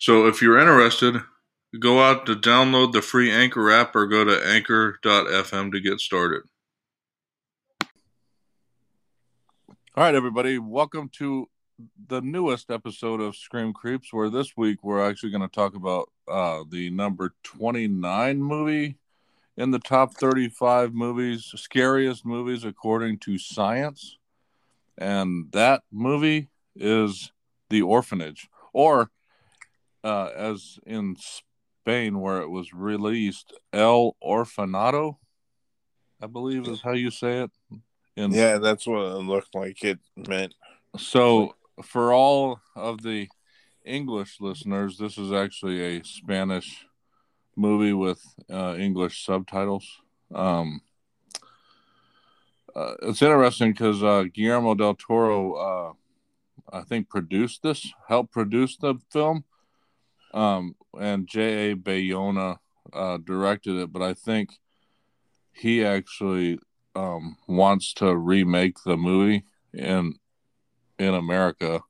So 0.00 0.28
if 0.28 0.40
you're 0.40 0.60
interested, 0.60 1.16
go 1.80 2.00
out 2.00 2.24
to 2.26 2.36
download 2.36 2.92
the 2.92 3.02
free 3.02 3.32
Anchor 3.32 3.68
app 3.72 3.96
or 3.96 4.06
go 4.06 4.24
to 4.24 4.46
anchor.fm 4.46 5.72
to 5.72 5.80
get 5.80 5.98
started. 5.98 6.42
All 9.96 10.04
right, 10.04 10.14
everybody, 10.14 10.60
welcome 10.60 11.10
to 11.14 11.48
the 12.06 12.20
newest 12.20 12.70
episode 12.70 13.20
of 13.20 13.34
Scream 13.34 13.72
Creeps, 13.72 14.12
where 14.12 14.30
this 14.30 14.56
week 14.56 14.84
we're 14.84 15.04
actually 15.04 15.30
going 15.30 15.42
to 15.42 15.48
talk 15.48 15.74
about 15.74 16.08
uh, 16.28 16.62
the 16.70 16.90
number 16.90 17.34
29 17.42 18.40
movie 18.40 18.94
in 19.56 19.72
the 19.72 19.80
top 19.80 20.14
35 20.14 20.94
movies, 20.94 21.52
scariest 21.56 22.24
movies 22.24 22.62
according 22.62 23.18
to 23.18 23.36
science. 23.36 24.16
And 24.96 25.50
that 25.50 25.82
movie 25.90 26.46
is 26.76 27.32
The 27.68 27.82
Orphanage, 27.82 28.48
or 28.72 29.10
uh, 30.04 30.30
as 30.34 30.78
in 30.86 31.16
Spain, 31.16 32.20
where 32.20 32.40
it 32.40 32.48
was 32.48 32.72
released, 32.72 33.52
El 33.72 34.16
Orfanato, 34.22 35.16
I 36.20 36.26
believe 36.26 36.66
is 36.66 36.82
how 36.82 36.92
you 36.92 37.10
say 37.10 37.42
it. 37.42 37.50
In, 38.16 38.32
Yeah, 38.32 38.58
that's 38.58 38.86
what 38.86 39.02
it 39.02 39.22
looked 39.22 39.54
like 39.54 39.84
it 39.84 39.98
meant. 40.16 40.54
So, 40.96 41.54
for 41.82 42.12
all 42.12 42.60
of 42.74 43.02
the 43.02 43.28
English 43.84 44.40
listeners, 44.40 44.98
this 44.98 45.16
is 45.16 45.32
actually 45.32 45.80
a 45.80 46.04
Spanish 46.04 46.84
movie 47.56 47.92
with 47.92 48.22
uh, 48.50 48.74
English 48.78 49.24
subtitles. 49.24 50.00
Um, 50.34 50.80
uh, 52.74 52.94
it's 53.02 53.22
interesting 53.22 53.72
because 53.72 54.02
uh, 54.02 54.24
Guillermo 54.32 54.74
del 54.74 54.94
Toro, 54.94 55.54
uh, 55.54 55.92
I 56.76 56.82
think, 56.82 57.08
produced 57.08 57.62
this, 57.62 57.92
helped 58.08 58.32
produce 58.32 58.76
the 58.76 58.96
film, 59.10 59.44
um, 60.34 60.74
and 60.98 61.26
J.A. 61.26 61.74
Bayona 61.76 62.58
uh, 62.92 63.18
directed 63.18 63.76
it. 63.76 63.92
But 63.92 64.02
I 64.02 64.14
think 64.14 64.50
he 65.52 65.84
actually 65.84 66.58
um, 66.94 67.36
wants 67.46 67.92
to 67.94 68.16
remake 68.16 68.82
the 68.84 68.96
movie 68.96 69.44
in 69.72 70.14
in 70.98 71.14
America. 71.14 71.80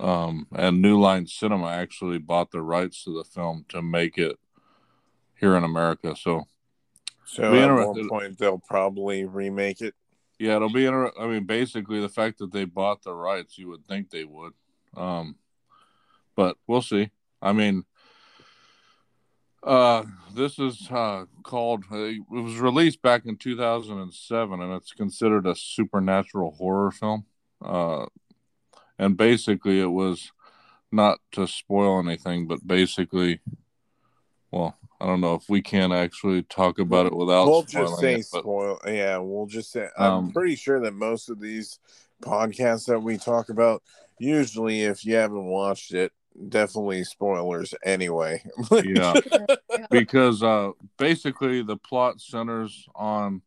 Um, 0.00 0.48
and 0.54 0.82
New 0.82 0.98
Line 1.00 1.26
Cinema 1.26 1.68
actually 1.68 2.18
bought 2.18 2.50
the 2.50 2.60
rights 2.62 3.04
to 3.04 3.16
the 3.16 3.24
film 3.24 3.64
to 3.68 3.80
make 3.80 4.18
it 4.18 4.36
here 5.38 5.56
in 5.56 5.62
America. 5.64 6.16
So 6.16 6.44
So 7.24 7.54
at 7.54 7.62
interested- 7.62 8.08
one 8.10 8.20
point 8.20 8.38
they'll 8.38 8.58
probably 8.58 9.24
remake 9.24 9.80
it. 9.80 9.94
yeah, 10.38 10.56
it'll 10.56 10.72
be 10.72 10.84
inter- 10.86 11.12
I 11.18 11.26
mean, 11.28 11.44
basically 11.44 12.00
the 12.00 12.08
fact 12.08 12.38
that 12.38 12.50
they 12.52 12.64
bought 12.64 13.02
the 13.02 13.14
rights, 13.14 13.56
you 13.56 13.68
would 13.68 13.86
think 13.86 14.10
they 14.10 14.24
would. 14.24 14.52
Um, 14.96 15.36
but 16.34 16.56
we'll 16.66 16.82
see. 16.82 17.10
I 17.44 17.52
mean, 17.52 17.84
uh, 19.62 20.04
this 20.34 20.58
is 20.58 20.88
uh, 20.90 21.26
called. 21.42 21.84
Uh, 21.92 21.96
it 22.04 22.22
was 22.30 22.58
released 22.58 23.02
back 23.02 23.26
in 23.26 23.36
2007, 23.36 24.60
and 24.60 24.72
it's 24.72 24.92
considered 24.92 25.46
a 25.46 25.54
supernatural 25.54 26.52
horror 26.52 26.90
film. 26.90 27.26
Uh, 27.62 28.06
and 28.98 29.16
basically, 29.16 29.78
it 29.80 29.90
was 29.90 30.32
not 30.90 31.18
to 31.32 31.46
spoil 31.46 31.98
anything, 31.98 32.46
but 32.46 32.66
basically, 32.66 33.40
well, 34.50 34.76
I 35.00 35.06
don't 35.06 35.20
know 35.20 35.34
if 35.34 35.48
we 35.50 35.60
can 35.60 35.92
actually 35.92 36.44
talk 36.44 36.78
about 36.78 37.04
it 37.06 37.14
without 37.14 37.46
we'll 37.46 37.66
spoiling 37.66 37.88
just 37.90 38.00
say 38.00 38.14
it, 38.14 38.26
but- 38.32 38.40
spoil. 38.40 38.80
Yeah, 38.86 39.18
we'll 39.18 39.46
just 39.46 39.70
say. 39.70 39.88
I'm 39.98 40.12
Um, 40.12 40.32
pretty 40.32 40.56
sure 40.56 40.80
that 40.80 40.94
most 40.94 41.28
of 41.28 41.40
these 41.40 41.78
podcasts 42.22 42.86
that 42.86 43.00
we 43.00 43.18
talk 43.18 43.50
about, 43.50 43.82
usually, 44.18 44.80
if 44.82 45.04
you 45.04 45.16
haven't 45.16 45.44
watched 45.44 45.92
it, 45.92 46.12
definitely 46.48 47.04
spoilers 47.04 47.74
anyway. 47.84 48.42
yeah. 48.84 49.14
because 49.90 50.42
uh, 50.42 50.70
basically 50.98 51.62
the 51.62 51.76
plot 51.76 52.20
centers 52.20 52.86
on 52.94 53.42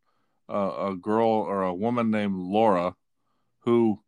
uh, 0.48 0.90
a 0.90 0.96
girl 0.96 1.28
or 1.28 1.62
a 1.62 1.74
woman 1.74 2.10
named 2.10 2.34
Laura 2.34 2.94
who 3.60 4.00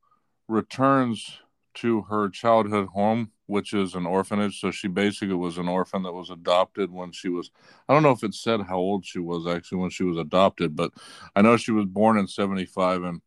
returns 0.49 1.39
to 1.75 2.03
her 2.03 2.29
childhood 2.29 2.89
home, 2.89 3.31
which 3.47 3.73
is 3.73 3.95
an 3.95 4.07
orphanage. 4.07 4.61
So 4.61 4.71
she 4.71 4.89
basically 4.89 5.35
was 5.35 5.59
an 5.59 5.69
orphan 5.69 6.03
that 6.03 6.13
was 6.13 6.31
adopted 6.31 6.91
when 6.91 7.13
she 7.13 7.29
was, 7.29 7.51
I 7.89 7.95
don't 7.95 8.03
know 8.03 8.11
if 8.11 8.25
it 8.25 8.35
said 8.35 8.63
how 8.63 8.79
old 8.79 9.05
she 9.05 9.19
was 9.19 9.47
actually 9.47 9.79
when 9.79 9.91
she 9.91 10.05
was 10.05 10.17
adopted, 10.17 10.75
but 10.75 10.93
I 11.37 11.43
know 11.43 11.57
she 11.57 11.73
was 11.73 11.87
born 11.87 12.19
in 12.19 12.27
75 12.27 13.03
and 13.03 13.21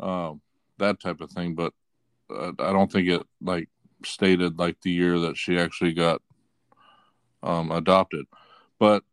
uh, 0.00 0.32
that 0.78 1.00
type 1.00 1.20
of 1.20 1.30
thing. 1.30 1.54
But 1.54 1.72
uh, 2.28 2.52
I 2.58 2.72
don't 2.72 2.90
think 2.90 3.08
it 3.08 3.22
like 3.40 3.68
stated 4.04 4.58
like 4.58 4.80
the 4.80 4.90
year 4.90 5.18
that 5.20 5.36
she 5.36 5.58
actually 5.58 5.92
got 5.92 6.20
um, 7.42 7.70
adopted. 7.70 8.26
But 8.78 9.04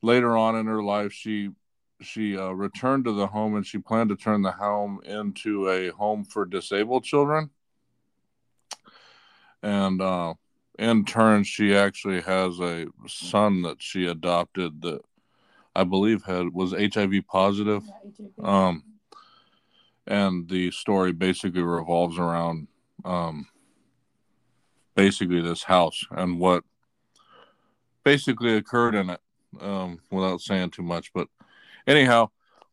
later 0.00 0.36
on 0.36 0.56
in 0.56 0.66
her 0.66 0.82
life, 0.82 1.12
she 1.12 1.50
she 2.00 2.36
uh, 2.36 2.50
returned 2.50 3.04
to 3.04 3.12
the 3.12 3.28
home 3.28 3.54
and 3.54 3.64
she 3.64 3.78
planned 3.78 4.08
to 4.10 4.16
turn 4.16 4.42
the 4.42 4.50
home 4.50 5.00
into 5.04 5.68
a 5.68 5.90
home 5.90 6.24
for 6.24 6.44
disabled 6.44 7.04
children. 7.04 7.50
And 9.62 10.02
uh, 10.02 10.34
in 10.78 11.04
turn, 11.04 11.44
she 11.44 11.76
actually 11.76 12.20
has 12.22 12.58
a 12.58 12.86
son 13.06 13.62
that 13.62 13.80
she 13.80 14.06
adopted 14.06 14.82
that 14.82 15.00
I 15.74 15.84
believe 15.84 16.24
had 16.24 16.52
was 16.52 16.72
HIV 16.72 17.26
positive. 17.28 17.84
Um, 18.42 18.82
and 20.06 20.48
the 20.48 20.70
story 20.72 21.12
basically 21.12 21.62
revolves 21.62 22.18
around 22.18 22.66
um, 23.04 23.46
basically 24.94 25.40
this 25.40 25.62
house 25.62 26.04
and 26.10 26.38
what 26.38 26.64
basically 28.04 28.56
occurred 28.56 28.94
in 28.94 29.10
it 29.10 29.20
um, 29.60 30.00
without 30.10 30.40
saying 30.40 30.70
too 30.70 30.82
much. 30.82 31.12
But 31.12 31.28
anyhow, 31.86 32.30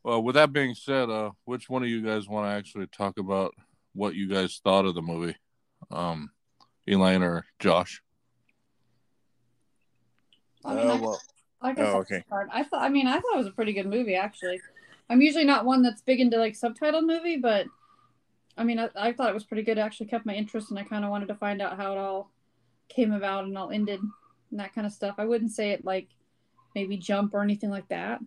uh, 0.07 0.19
with 0.19 0.35
that 0.35 0.53
being 0.53 0.75
said, 0.75 1.09
uh, 1.09 1.31
which 1.45 1.69
one 1.69 1.83
of 1.83 1.89
you 1.89 2.01
guys 2.01 2.27
want 2.27 2.47
to 2.47 2.51
actually 2.51 2.87
talk 2.87 3.17
about 3.17 3.53
what 3.93 4.15
you 4.15 4.27
guys 4.27 4.59
thought 4.63 4.85
of 4.85 4.95
the 4.95 5.01
movie? 5.01 5.35
Um, 5.91 6.31
Elaine 6.87 7.23
or 7.23 7.45
Josh? 7.59 8.01
I 10.65 10.75
mean, 10.75 10.87
Uh, 10.87 10.93
I, 10.93 10.99
well, 10.99 11.21
like 11.61 11.79
I 11.79 11.81
oh, 11.83 12.03
said, 12.07 12.23
okay. 12.31 12.47
I 12.51 12.63
thought. 12.63 12.81
I 12.81 12.89
mean, 12.89 13.07
I 13.07 13.19
thought 13.19 13.35
it 13.35 13.37
was 13.37 13.47
a 13.47 13.51
pretty 13.51 13.73
good 13.73 13.87
movie. 13.87 14.15
Actually, 14.15 14.61
I'm 15.09 15.21
usually 15.21 15.45
not 15.45 15.65
one 15.65 15.81
that's 15.81 16.01
big 16.01 16.19
into 16.19 16.37
like 16.37 16.55
subtitle 16.55 17.01
movie, 17.01 17.37
but 17.37 17.67
I 18.59 18.65
mean, 18.65 18.77
I, 18.77 18.89
I 18.95 19.13
thought 19.13 19.29
it 19.29 19.33
was 19.33 19.45
pretty 19.45 19.63
good. 19.63 19.77
It 19.77 19.81
actually 19.81 20.07
kept 20.07 20.25
my 20.25 20.35
interest, 20.35 20.69
and 20.69 20.77
I 20.77 20.83
kind 20.83 21.05
of 21.05 21.11
wanted 21.11 21.29
to 21.29 21.35
find 21.35 21.61
out 21.61 21.77
how 21.77 21.93
it 21.93 21.97
all 21.97 22.29
came 22.89 23.13
about 23.13 23.45
and 23.45 23.57
all 23.57 23.69
ended 23.71 24.01
and 24.51 24.59
that 24.59 24.75
kind 24.75 24.85
of 24.85 24.91
stuff. 24.91 25.15
I 25.17 25.25
wouldn't 25.25 25.51
say 25.51 25.71
it 25.71 25.85
like 25.85 26.09
maybe 26.75 26.97
jump 26.97 27.33
or 27.33 27.41
anything 27.41 27.69
like 27.69 27.87
that, 27.87 28.19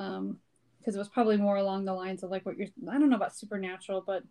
um, 0.00 0.40
because 0.78 0.96
it 0.96 0.98
was 0.98 1.08
probably 1.08 1.36
more 1.36 1.56
along 1.56 1.84
the 1.84 1.94
lines 1.94 2.24
of 2.24 2.30
like 2.30 2.44
what 2.44 2.56
you're. 2.56 2.66
I 2.90 2.98
don't 2.98 3.08
know 3.08 3.16
about 3.16 3.36
supernatural, 3.36 4.02
but 4.04 4.24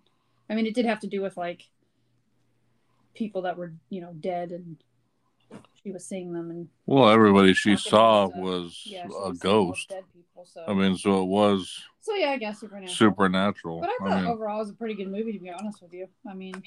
I 0.49 0.55
mean, 0.55 0.65
it 0.65 0.75
did 0.75 0.85
have 0.85 0.99
to 0.99 1.07
do 1.07 1.21
with 1.21 1.37
like 1.37 1.63
people 3.15 3.43
that 3.43 3.57
were 3.57 3.71
you 3.89 4.01
know 4.01 4.13
dead 4.19 4.51
and 4.51 4.75
she 5.83 5.91
was 5.91 6.05
seeing 6.05 6.33
them 6.33 6.49
and 6.51 6.67
Well, 6.85 7.09
everybody 7.09 7.53
she 7.53 7.75
saw 7.77 8.25
about, 8.25 8.35
was 8.35 8.81
yeah, 8.85 9.03
she 9.03 9.07
a 9.07 9.29
was 9.29 9.39
ghost. 9.39 9.89
dead 9.89 10.03
people. 10.13 10.45
So 10.45 10.63
I 10.67 10.73
mean, 10.73 10.97
so 10.97 11.21
it 11.23 11.27
was 11.27 11.83
so 12.01 12.13
yeah, 12.15 12.31
I 12.31 12.37
guess 12.37 12.59
supernatural. 12.59 12.95
supernatural. 12.95 13.79
But 13.81 13.89
I 13.89 13.93
I 13.93 14.09
thought 14.09 14.21
mean, 14.21 14.31
overall 14.31 14.57
it 14.57 14.63
was 14.63 14.69
a 14.71 14.73
pretty 14.73 14.95
good 14.95 15.09
movie, 15.11 15.33
to 15.33 15.39
be 15.39 15.49
honest 15.49 15.81
with 15.81 15.93
you. 15.93 16.07
I 16.29 16.33
mean, 16.33 16.61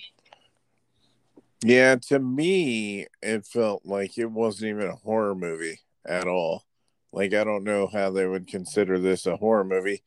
Yeah, 1.62 1.96
to 2.08 2.18
me, 2.18 3.06
it 3.22 3.46
felt 3.46 3.84
like 3.84 4.16
it 4.16 4.30
wasn't 4.30 4.70
even 4.70 4.88
a 4.88 4.96
horror 4.96 5.34
movie 5.34 5.80
at 6.06 6.26
all. 6.26 6.64
Like, 7.12 7.34
I 7.34 7.44
don't 7.44 7.64
know 7.64 7.86
how 7.86 8.10
they 8.10 8.26
would 8.26 8.46
consider 8.46 8.98
this 8.98 9.26
a 9.26 9.36
horror 9.36 9.64
movie 9.64 10.02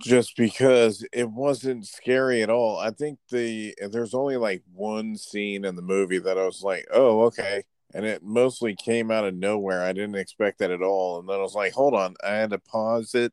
just 0.00 0.36
because 0.36 1.06
it 1.12 1.30
wasn't 1.30 1.86
scary 1.86 2.42
at 2.42 2.50
all. 2.50 2.78
I 2.78 2.90
think 2.90 3.18
the 3.30 3.74
there's 3.90 4.14
only 4.14 4.36
like 4.36 4.62
one 4.72 5.16
scene 5.16 5.64
in 5.64 5.76
the 5.76 5.82
movie 5.82 6.18
that 6.18 6.38
I 6.38 6.44
was 6.44 6.62
like, 6.62 6.86
oh, 6.92 7.22
okay. 7.22 7.62
And 7.94 8.06
it 8.06 8.22
mostly 8.22 8.74
came 8.74 9.10
out 9.10 9.26
of 9.26 9.34
nowhere. 9.34 9.82
I 9.82 9.92
didn't 9.92 10.16
expect 10.16 10.58
that 10.58 10.70
at 10.70 10.82
all. 10.82 11.18
And 11.20 11.28
then 11.28 11.36
I 11.36 11.42
was 11.42 11.54
like, 11.54 11.72
hold 11.72 11.94
on. 11.94 12.14
I 12.24 12.30
had 12.30 12.50
to 12.50 12.58
pause 12.58 13.14
it 13.14 13.32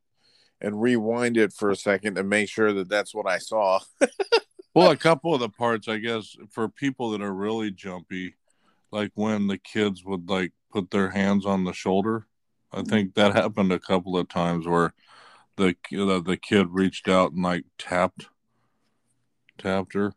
and 0.60 0.80
rewind 0.80 1.38
it 1.38 1.52
for 1.52 1.70
a 1.70 1.76
second 1.76 2.16
to 2.16 2.22
make 2.22 2.50
sure 2.50 2.72
that 2.74 2.88
that's 2.88 3.14
what 3.14 3.26
I 3.26 3.38
saw. 3.38 3.80
well, 4.74 4.90
a 4.90 4.96
couple 4.96 5.34
of 5.34 5.40
the 5.40 5.48
parts, 5.48 5.88
I 5.88 5.96
guess, 5.96 6.36
for 6.50 6.68
people 6.68 7.10
that 7.12 7.22
are 7.22 7.32
really 7.32 7.70
jumpy, 7.70 8.34
like 8.92 9.12
when 9.14 9.46
the 9.46 9.56
kids 9.56 10.04
would 10.04 10.28
like 10.28 10.52
put 10.70 10.90
their 10.90 11.10
hands 11.10 11.46
on 11.46 11.64
the 11.64 11.72
shoulder. 11.72 12.26
I 12.72 12.78
mm-hmm. 12.78 12.88
think 12.88 13.14
that 13.14 13.34
happened 13.34 13.72
a 13.72 13.80
couple 13.80 14.16
of 14.16 14.28
times 14.28 14.66
where 14.66 14.92
the 15.60 15.76
the, 15.90 16.22
the 16.22 16.36
kid 16.36 16.68
reached 16.70 17.08
out 17.08 17.32
and 17.32 17.42
like 17.42 17.64
tapped 17.78 18.26
tapped 19.58 19.94
her. 19.94 20.12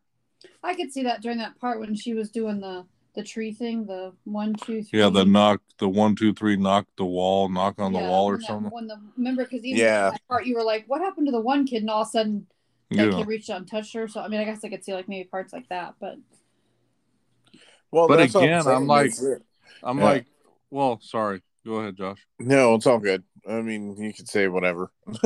I 0.63 0.73
could 0.73 0.91
see 0.91 1.03
that 1.03 1.21
during 1.21 1.37
that 1.39 1.59
part 1.59 1.79
when 1.79 1.95
she 1.95 2.13
was 2.13 2.29
doing 2.31 2.59
the 2.59 2.85
the 3.15 3.21
tree 3.23 3.51
thing, 3.51 3.85
the 3.85 4.11
one, 4.23 4.55
two, 4.55 4.81
three. 4.81 4.99
Yeah, 4.99 5.09
the 5.09 5.23
knock, 5.23 5.61
the 5.77 5.87
one, 5.87 6.15
two, 6.15 6.33
three, 6.33 6.55
knock 6.55 6.87
the 6.97 7.05
wall, 7.05 7.47
knock 7.47 7.75
on 7.77 7.93
the 7.93 7.99
Yeah, 7.99 8.09
wall 8.09 8.25
or 8.29 8.37
that- 8.37 8.47
something. 8.47 8.71
When 8.71 8.87
the 8.87 8.99
remember 9.17 9.43
because 9.43 9.63
even 9.63 9.79
Yeah. 9.79 10.09
that 10.11 10.21
part 10.27 10.47
you 10.47 10.55
were 10.55 10.63
like, 10.63 10.85
what 10.87 11.01
happened 11.01 11.27
to 11.27 11.31
the 11.31 11.39
one 11.41 11.67
kid? 11.67 11.83
And 11.83 11.89
all 11.91 12.01
of 12.01 12.07
a 12.07 12.11
sudden 12.11 12.47
that 12.89 13.11
Yeah. 13.11 13.17
kid 13.17 13.27
reached 13.27 13.49
out 13.51 13.57
and 13.57 13.67
touched 13.69 13.93
her. 13.93 14.07
So 14.07 14.21
I 14.21 14.27
mean, 14.29 14.39
I 14.39 14.45
guess 14.45 14.63
I 14.63 14.69
could 14.69 14.83
see 14.83 14.93
like 14.93 15.07
maybe 15.07 15.27
parts 15.29 15.53
like 15.53 15.69
that, 15.69 15.95
but 15.99 16.17
Well, 17.91 18.07
But 18.07 18.17
that's 18.17 18.33
what 18.33 18.45
again, 18.45 18.65
I'm 18.65 18.87
like- 18.87 19.13
I'm 19.83 19.99
Yeah. 19.99 20.03
like, 20.03 20.25
well, 20.71 20.99
sorry. 21.01 21.43
Go 21.65 21.75
ahead, 21.75 21.95
Josh. 21.95 22.25
no, 22.39 22.73
it's 22.75 22.87
all 22.87 22.97
good. 22.97 23.23
I 23.47 23.61
mean, 23.61 23.95
you 23.97 24.13
could 24.13 24.29
say 24.29 24.47
whatever. 24.47 24.91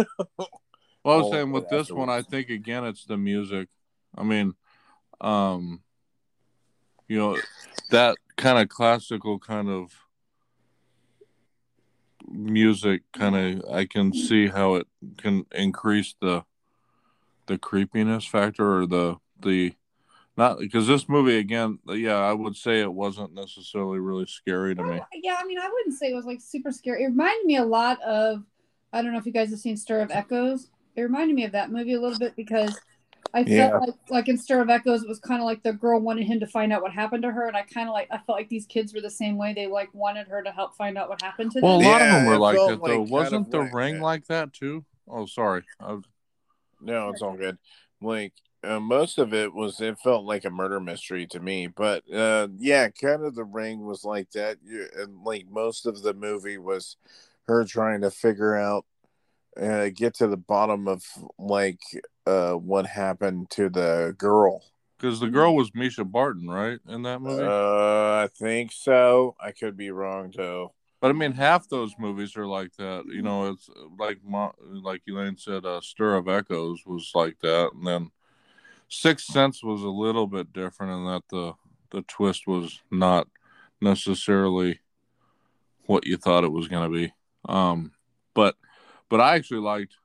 Well, 1.08 1.16
I 1.16 1.22
was 1.22 1.32
saying 1.32 1.52
with 1.54 1.70
this 1.70 1.90
one, 1.90 2.10
I 2.10 2.22
think 2.22 2.50
again 2.50 2.84
it's 2.84 3.06
the 3.06 3.16
music. 3.16 3.70
I 4.18 4.24
mean, 4.24 4.56
um, 5.22 5.82
you 7.08 7.18
know, 7.18 7.38
that 7.92 8.18
kind 8.36 8.60
of 8.60 8.68
classical 8.68 9.40
kind 9.40 9.70
of 9.70 9.94
music 12.28 13.04
kind 13.14 13.38
of 13.38 13.72
I 13.74 13.86
can 13.86 14.14
see 14.14 14.48
how 14.48 14.76
it 14.76 14.88
can 15.18 15.46
increase 15.54 16.14
the 16.20 16.44
the 17.46 17.58
creepiness 17.58 18.26
factor 18.26 18.80
or 18.80 18.86
the 18.86 19.16
the 19.40 19.76
not 20.38 20.60
because 20.60 20.88
this 20.88 21.10
movie 21.10 21.38
again, 21.38 21.80
uh, 21.90 21.94
yeah, 21.94 22.16
I 22.18 22.34
would 22.34 22.56
say 22.56 22.82
it 22.82 22.94
wasn't 22.94 23.34
necessarily 23.34 24.00
really 24.00 24.26
scary 24.28 24.76
to 24.76 24.84
me. 24.84 24.90
Well, 24.98 25.08
yeah, 25.14 25.38
I 25.40 25.46
mean, 25.46 25.60
I 25.60 25.68
wouldn't 25.68 25.98
say 25.98 26.12
it 26.12 26.16
was 26.16 26.26
like 26.26 26.42
super 26.42 26.72
scary. 26.72 27.04
It 27.04 27.08
reminded 27.08 27.46
me 27.46 27.58
a 27.58 27.66
lot 27.66 28.02
of 28.04 28.44
I 28.94 29.02
don't 29.02 29.12
know 29.12 29.20
if 29.20 29.26
you 29.26 29.34
guys 29.34 29.50
have 29.50 29.60
seen 29.60 29.76
Stir 29.76 30.02
of 30.02 30.12
Echoes. 30.12 30.70
It 30.96 31.02
reminded 31.02 31.36
me 31.36 31.44
of 31.44 31.52
that 31.52 31.72
movie 31.72 31.94
a 31.94 32.00
little 32.02 32.18
bit 32.18 32.36
because 32.36 32.80
I 33.34 33.44
felt 33.44 33.48
Yeah. 33.50 33.78
like 33.78 33.96
like 34.10 34.28
in 34.30 34.38
Stir 34.38 34.62
of 34.62 34.70
Echoes 34.70 35.04
it 35.04 35.10
was 35.10 35.20
kind 35.20 35.42
of 35.42 35.46
like 35.46 35.62
the 35.64 35.74
girl 35.74 36.00
wanted 36.00 36.26
him 36.26 36.40
to 36.40 36.48
find 36.48 36.72
out 36.72 36.82
what 36.82 36.92
happened 36.94 37.24
to 37.24 37.32
her, 37.32 37.48
and 37.48 37.58
I 37.58 37.64
kind 37.64 37.90
of 37.90 37.94
like 37.94 38.08
I 38.12 38.18
felt 38.20 38.38
like 38.38 38.50
these 38.50 38.66
kids 38.66 38.94
were 38.94 39.02
the 39.02 39.10
same 39.10 39.38
way. 39.38 39.54
They 39.54 39.68
like 39.68 39.90
wanted 39.94 40.28
her 40.28 40.42
to 40.44 40.52
help 40.52 40.76
find 40.76 40.98
out 40.98 41.10
what 41.10 41.22
happened 41.22 41.52
to 41.52 41.62
them. 41.62 41.70
Well, 41.70 41.82
a 41.82 41.84
lot 41.84 42.02
of 42.02 42.08
them 42.08 42.26
were 42.26 42.38
like 42.38 42.56
that 42.56 42.80
though. 42.84 43.02
like 43.02 43.10
Wasn't 43.12 43.52
the 43.52 43.60
like 43.60 43.74
ring 43.74 43.96
that. 43.96 44.04
like 44.04 44.26
that 44.28 44.54
too? 44.54 44.86
Oh, 45.08 45.26
sorry. 45.26 45.64
I, 45.80 45.98
No, 46.82 47.10
it's 47.10 47.22
all 47.22 47.36
good. 47.36 47.58
Like 48.02 48.34
uh, 48.64 48.80
most 48.80 49.18
of 49.18 49.34
it 49.34 49.54
was, 49.54 49.80
it 49.82 50.00
felt 50.00 50.26
like 50.26 50.46
a 50.46 50.50
murder 50.50 50.80
mystery 50.80 51.28
to 51.28 51.40
me. 51.40 51.68
But 51.68 52.04
uh, 52.12 52.48
yeah, 52.58 52.90
kind 52.90 53.24
of 53.24 53.36
the 53.36 53.44
ring 53.44 53.86
was 53.86 54.04
like 54.04 54.32
that. 54.32 54.58
You, 54.66 54.88
and 54.98 55.24
like 55.24 55.46
most 55.50 55.86
of 55.86 56.02
the 56.02 56.14
movie 56.14 56.58
was 56.58 56.98
her 57.48 57.66
trying 57.66 58.02
to 58.02 58.12
figure 58.12 58.56
out, 58.56 58.86
uh, 59.62 59.90
get 59.94 60.16
to 60.16 60.28
the 60.28 60.38
bottom 60.38 60.88
of 60.88 61.04
like 61.40 61.80
uh, 62.26 62.54
what 62.54 62.86
happened 62.86 63.50
to 63.52 63.70
the 63.70 64.16
girl. 64.18 64.64
Because 65.00 65.20
the 65.20 65.30
girl 65.30 65.56
was 65.56 65.72
Mischa 65.72 66.10
Barton, 66.10 66.50
right, 66.50 66.80
in 66.88 67.04
that 67.04 67.22
movie. 67.22 67.44
Uh, 67.44 68.24
I 68.24 68.30
think 68.36 68.72
so. 68.72 69.36
I 69.40 69.52
could 69.52 69.78
be 69.78 69.92
wrong 69.92 70.34
though. 70.36 70.74
but 71.00 71.10
I 71.10 71.14
mean, 71.14 71.34
half 71.34 71.70
those 71.70 71.94
movies 72.00 72.36
are 72.36 72.48
like 72.48 72.76
that. 72.78 73.04
You 73.06 73.22
know, 73.22 73.52
it's 73.52 73.70
like 74.00 74.18
like 74.60 75.04
Elaine 75.08 75.38
said, 75.38 75.66
uh, 75.66 75.82
"Stir 75.82 76.16
of 76.16 76.28
Echoes" 76.28 76.84
was 76.86 77.12
like 77.14 77.38
that, 77.42 77.70
and 77.76 77.86
then 77.86 78.10
Sixth 78.90 79.26
Sense 79.28 79.64
was 79.64 79.84
a 79.84 79.90
little 79.90 80.28
bit 80.28 80.54
different 80.54 80.94
in 80.94 81.06
that 81.06 81.24
the 81.30 81.54
the 81.92 82.02
twist 82.04 82.48
was 82.48 82.82
not 82.92 83.28
necessarily 83.82 84.80
what 85.86 86.06
you 86.06 86.18
thought 86.18 86.44
it 86.44 86.52
was 86.52 86.68
going 86.68 86.92
to 86.92 86.98
be. 86.98 87.14
Um, 87.48 87.94
but 88.34 88.56
but 89.10 89.22
I 89.22 89.36
actually 89.36 89.62
liked 89.62 89.96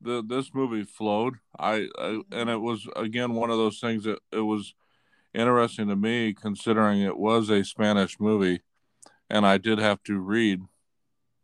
the 0.00 0.22
this 0.26 0.54
movie 0.54 0.84
flowed. 0.84 1.34
I, 1.58 1.88
I 1.98 2.20
and 2.32 2.50
it 2.50 2.60
was 2.60 2.88
again 2.96 3.34
one 3.34 3.50
of 3.50 3.58
those 3.58 3.80
things 3.80 4.04
that 4.04 4.18
it 4.32 4.40
was 4.40 4.74
interesting 5.34 5.88
to 5.88 5.96
me 5.96 6.32
considering 6.32 7.00
it 7.00 7.18
was 7.18 7.50
a 7.50 7.64
Spanish 7.64 8.18
movie 8.18 8.62
and 9.28 9.46
I 9.46 9.58
did 9.58 9.78
have 9.78 10.02
to 10.04 10.18
read 10.18 10.62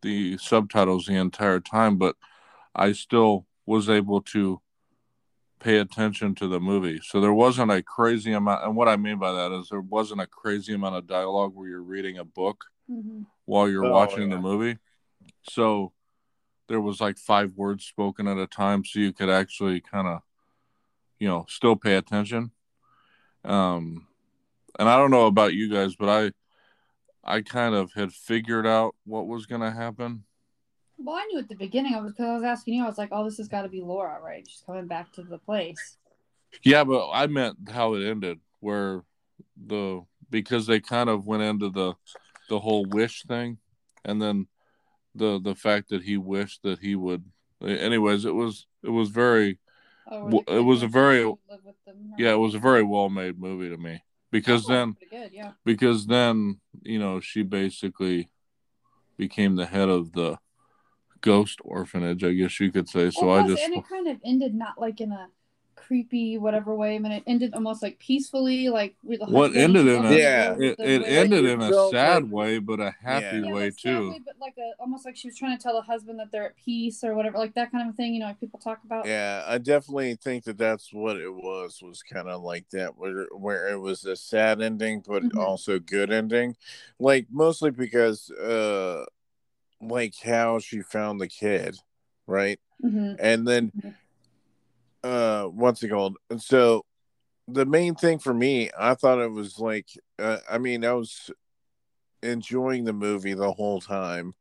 the 0.03 0.39
subtitles 0.39 1.07
the 1.07 1.15
entire 1.15 1.61
time, 1.61 1.97
but 1.97 2.17
I 2.75 2.93
still 2.93 3.47
was 3.67 3.89
able 3.89 4.21
to 4.23 4.61
pay 5.63 5.79
attention 5.79 6.35
to 6.37 6.49
the 6.49 6.59
movie. 6.61 7.01
So 7.05 7.21
there 7.21 7.33
wasn't 7.33 7.71
a 7.71 7.83
crazy 7.83 8.33
amount 8.33 8.65
and 8.65 8.75
what 8.77 8.89
I 8.89 8.97
mean 8.97 9.19
by 9.19 9.33
that 9.33 9.53
is 9.53 9.69
there 9.69 9.81
wasn't 9.81 10.21
a 10.21 10.27
crazy 10.27 10.75
amount 10.75 10.97
of 10.97 11.07
dialogue 11.07 11.55
where 11.55 11.69
you're 11.69 11.83
reading 11.83 12.19
a 12.19 12.25
book 12.25 12.65
Mhm. 12.91 13.27
while 13.45 13.69
you're 13.69 13.85
Oh, 13.87 13.91
watching 13.93 14.31
yeah. 14.31 14.37
the 14.37 14.43
movie. 14.43 14.79
So 15.43 15.93
there 16.69 16.81
was 16.81 17.01
like 17.01 17.19
five 17.19 17.53
words 17.57 17.85
spoken 17.85 18.27
at 18.29 18.39
a 18.39 18.47
time 18.47 18.85
so 18.85 18.99
you 18.99 19.13
could 19.13 19.29
actually 19.31 19.81
kind 19.81 20.09
of 20.09 20.23
you 21.19 21.29
know 21.29 21.47
still 21.49 21.77
pay 21.77 21.95
attention. 21.97 22.51
Um 23.45 24.07
and 24.79 24.89
I 24.89 24.97
don't 24.97 25.11
know 25.11 25.27
about 25.27 25.55
you 25.55 25.69
guys, 25.71 25.95
but 25.97 26.09
I 26.09 26.33
I 27.25 27.43
kind 27.43 27.75
of 27.75 27.93
had 27.93 28.13
figured 28.13 28.67
out 28.67 28.97
what 29.05 29.29
was 29.29 29.47
going 29.47 29.61
to 29.61 29.71
happen. 29.71 30.25
Well, 31.05 31.17
I 31.17 31.25
knew 31.27 31.39
at 31.39 31.49
the 31.49 31.55
beginning. 31.57 31.95
I 31.95 32.01
was 32.01 32.13
because 32.13 32.27
I 32.27 32.35
was 32.35 32.45
asking 32.45 32.75
you. 32.75 32.85
I 32.85 32.87
was 32.87 32.99
like, 32.99 33.09
"Oh, 33.13 33.25
this 33.25 33.39
has 33.39 33.49
got 33.49 33.63
to 33.63 33.69
be 33.69 33.81
Laura, 33.81 34.21
right? 34.21 34.47
She's 34.49 34.63
coming 34.65 34.87
back 34.87 35.13
to 35.15 35.23
the 35.23 35.39
place." 35.39 35.97
Yeah, 36.63 36.85
but 36.85 37.11
I 37.11 37.27
meant 37.27 37.57
how 37.71 37.95
it 37.95 38.07
ended 38.07 38.39
where 38.61 39.03
the 39.57 40.03
because 40.31 40.67
they 40.67 40.81
kind 40.81 41.09
of 41.11 41.27
went 41.27 41.43
into 41.43 41.71
the 41.71 41.95
the 42.49 42.59
whole 42.61 42.85
wish 42.87 43.25
thing 43.25 43.59
and 44.05 44.21
then 44.21 44.47
the 45.15 45.41
the 45.41 45.55
fact 45.55 45.89
that 45.91 46.03
he 46.03 46.17
wished 46.17 46.63
that 46.63 46.79
he 46.79 46.95
would 46.95 47.25
anyways 47.63 48.25
it 48.25 48.35
was 48.35 48.67
it 48.83 48.91
was 48.91 49.09
very 49.11 49.59
Oh, 50.11 50.29
the 50.47 50.57
it 50.57 50.61
was 50.61 50.83
a 50.83 50.89
very- 50.89 51.23
them, 51.23 51.37
yeah 52.19 52.33
it 52.33 52.39
was 52.39 52.55
a 52.55 52.59
very 52.59 52.83
well 52.83 53.09
made 53.09 53.39
movie 53.39 53.69
to 53.69 53.77
me 53.77 54.03
because 54.31 54.69
Oh, 54.69 54.73
then 54.73 54.97
good, 55.11 55.31
yeah. 55.33 55.53
because 55.65 56.07
then 56.07 56.61
you 56.83 56.99
know 56.99 57.21
she 57.21 57.43
basically 57.43 58.31
became 59.17 59.57
the 59.57 59.67
head 59.67 59.89
of 59.89 60.13
the 60.13 60.39
ghost 61.23 61.61
orphanage 61.65 62.23
i 62.23 62.33
guess 62.33 62.61
you 62.61 62.71
could 62.71 62.89
say 62.89 63.11
so 63.11 63.27
Well, 63.27 63.37
i 63.45 63.47
just 63.49 63.63
and 63.63 63.75
it 63.75 63.89
kind 63.89 64.07
of 64.09 64.19
ended 64.25 64.55
not 64.55 64.79
like 64.79 65.01
in 65.01 65.11
a 65.13 65.29
creepy 65.75 66.39
whatever 66.39 66.75
way. 66.77 66.95
I 66.95 66.99
mean, 67.01 67.11
it 67.13 67.25
ended 67.27 67.55
almost 67.55 67.83
like 67.83 67.99
peacefully, 67.99 68.69
like 68.69 68.95
with 69.03 69.19
the 69.19 69.27
What 69.27 69.57
ended 69.57 69.89
in 69.89 70.05
a- 70.05 70.13
Yeah. 70.17 70.55
it, 70.57 70.79
it 70.79 71.03
ended 71.03 71.43
you 71.45 71.51
in 71.51 71.61
a 71.61 71.73
sad 71.91 72.25
like- 72.25 72.33
way 72.33 72.59
but 72.59 72.79
a 72.79 72.93
happy 73.03 73.39
Yeah. 73.39 73.47
yeah, 73.47 73.53
way 73.53 73.65
like 73.65 73.73
sad 73.73 73.83
too 73.99 74.11
way, 74.11 74.21
but 74.25 74.35
like 74.41 74.55
a 74.59 74.73
almost 74.79 75.05
like 75.05 75.17
she 75.17 75.27
was 75.29 75.37
trying 75.37 75.57
to 75.57 75.63
tell 75.63 75.75
the 75.75 75.83
husband 75.83 76.21
that 76.21 76.31
they're 76.31 76.45
at 76.47 76.57
peace 76.57 77.03
or 77.03 77.15
whatever, 77.15 77.37
like 77.37 77.55
that 77.55 77.73
kind 77.73 77.89
of 77.89 77.97
thing. 77.97 78.15
You 78.15 78.21
know, 78.21 78.27
like 78.27 78.39
people 78.39 78.61
talk 78.61 78.79
about. 78.85 79.07
Yeah, 79.07 79.43
I 79.47 79.59
definitely 79.59 80.15
think 80.15 80.45
that 80.45 80.57
that's 80.57 80.93
what 80.93 81.17
it 81.17 81.33
was. 81.33 81.83
Was 81.83 82.03
kind 82.03 82.29
of 82.29 82.43
like 82.43 82.69
that, 82.71 82.97
where 82.97 83.27
where 83.37 83.69
it 83.71 83.79
was 83.79 84.05
a 84.05 84.15
sad 84.15 84.63
ending, 84.63 85.03
but 85.07 85.25
Mhm. 85.25 85.37
also 85.37 85.79
good 85.81 86.13
ending. 86.13 86.55
Like 87.01 87.27
mostly 87.31 87.71
because, 87.71 88.31
uh, 88.31 89.05
like 89.83 90.15
how 90.23 90.59
she 90.59 90.81
found 90.81 91.21
the 91.21 91.29
kid, 91.29 91.77
right? 92.27 92.59
Mhm. 92.83 93.17
And 93.19 93.47
then, 93.47 93.73
Mhm. 93.77 93.95
uh, 95.03 95.45
what's 95.49 95.83
it 95.83 95.89
called? 95.89 96.17
And 96.31 96.41
so, 96.41 96.85
the 97.49 97.67
main 97.67 97.95
thing 97.95 98.19
for 98.19 98.33
me, 98.33 98.71
I 98.79 98.95
thought 98.95 99.21
it 99.21 99.31
was 99.33 99.59
like, 99.59 99.89
uh, 100.19 100.39
I 100.49 100.59
mean, 100.59 100.85
I 100.85 100.93
was 100.93 101.31
enjoying 102.23 102.85
the 102.85 102.93
movie 102.93 103.35
the 103.35 103.53
whole 103.53 103.81
time 103.81 104.33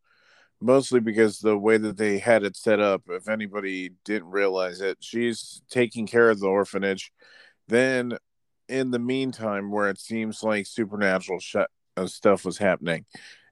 mostly 0.64 1.00
because 1.00 1.40
the 1.40 1.58
way 1.58 1.78
that 1.78 1.98
they 1.98 2.20
had 2.20 2.44
it 2.44 2.56
set 2.56 2.80
up 2.80 3.02
if 3.10 3.28
anybody 3.28 3.90
didn't 4.06 4.30
realize 4.30 4.80
it 4.82 4.96
she's 5.00 5.64
taking 5.72 6.06
care 6.06 6.30
of 6.30 6.40
the 6.40 6.46
orphanage 6.46 7.12
then 7.68 8.16
in 8.70 8.92
the 8.92 9.00
meantime 9.00 9.72
where 9.72 9.90
it 9.90 10.00
seems 10.00 10.44
like 10.44 10.68
supernatural 10.68 11.40
sh- 11.40 11.56
uh, 11.98 12.06
stuff 12.06 12.46
was 12.46 12.60
happening 12.60 13.04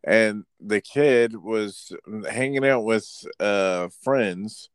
and 0.03 0.43
the 0.59 0.81
kid 0.81 1.35
was 1.35 1.91
hanging 2.29 2.65
out 2.65 2.83
with 2.83 3.07
uh 3.39 3.89
friends 4.01 4.69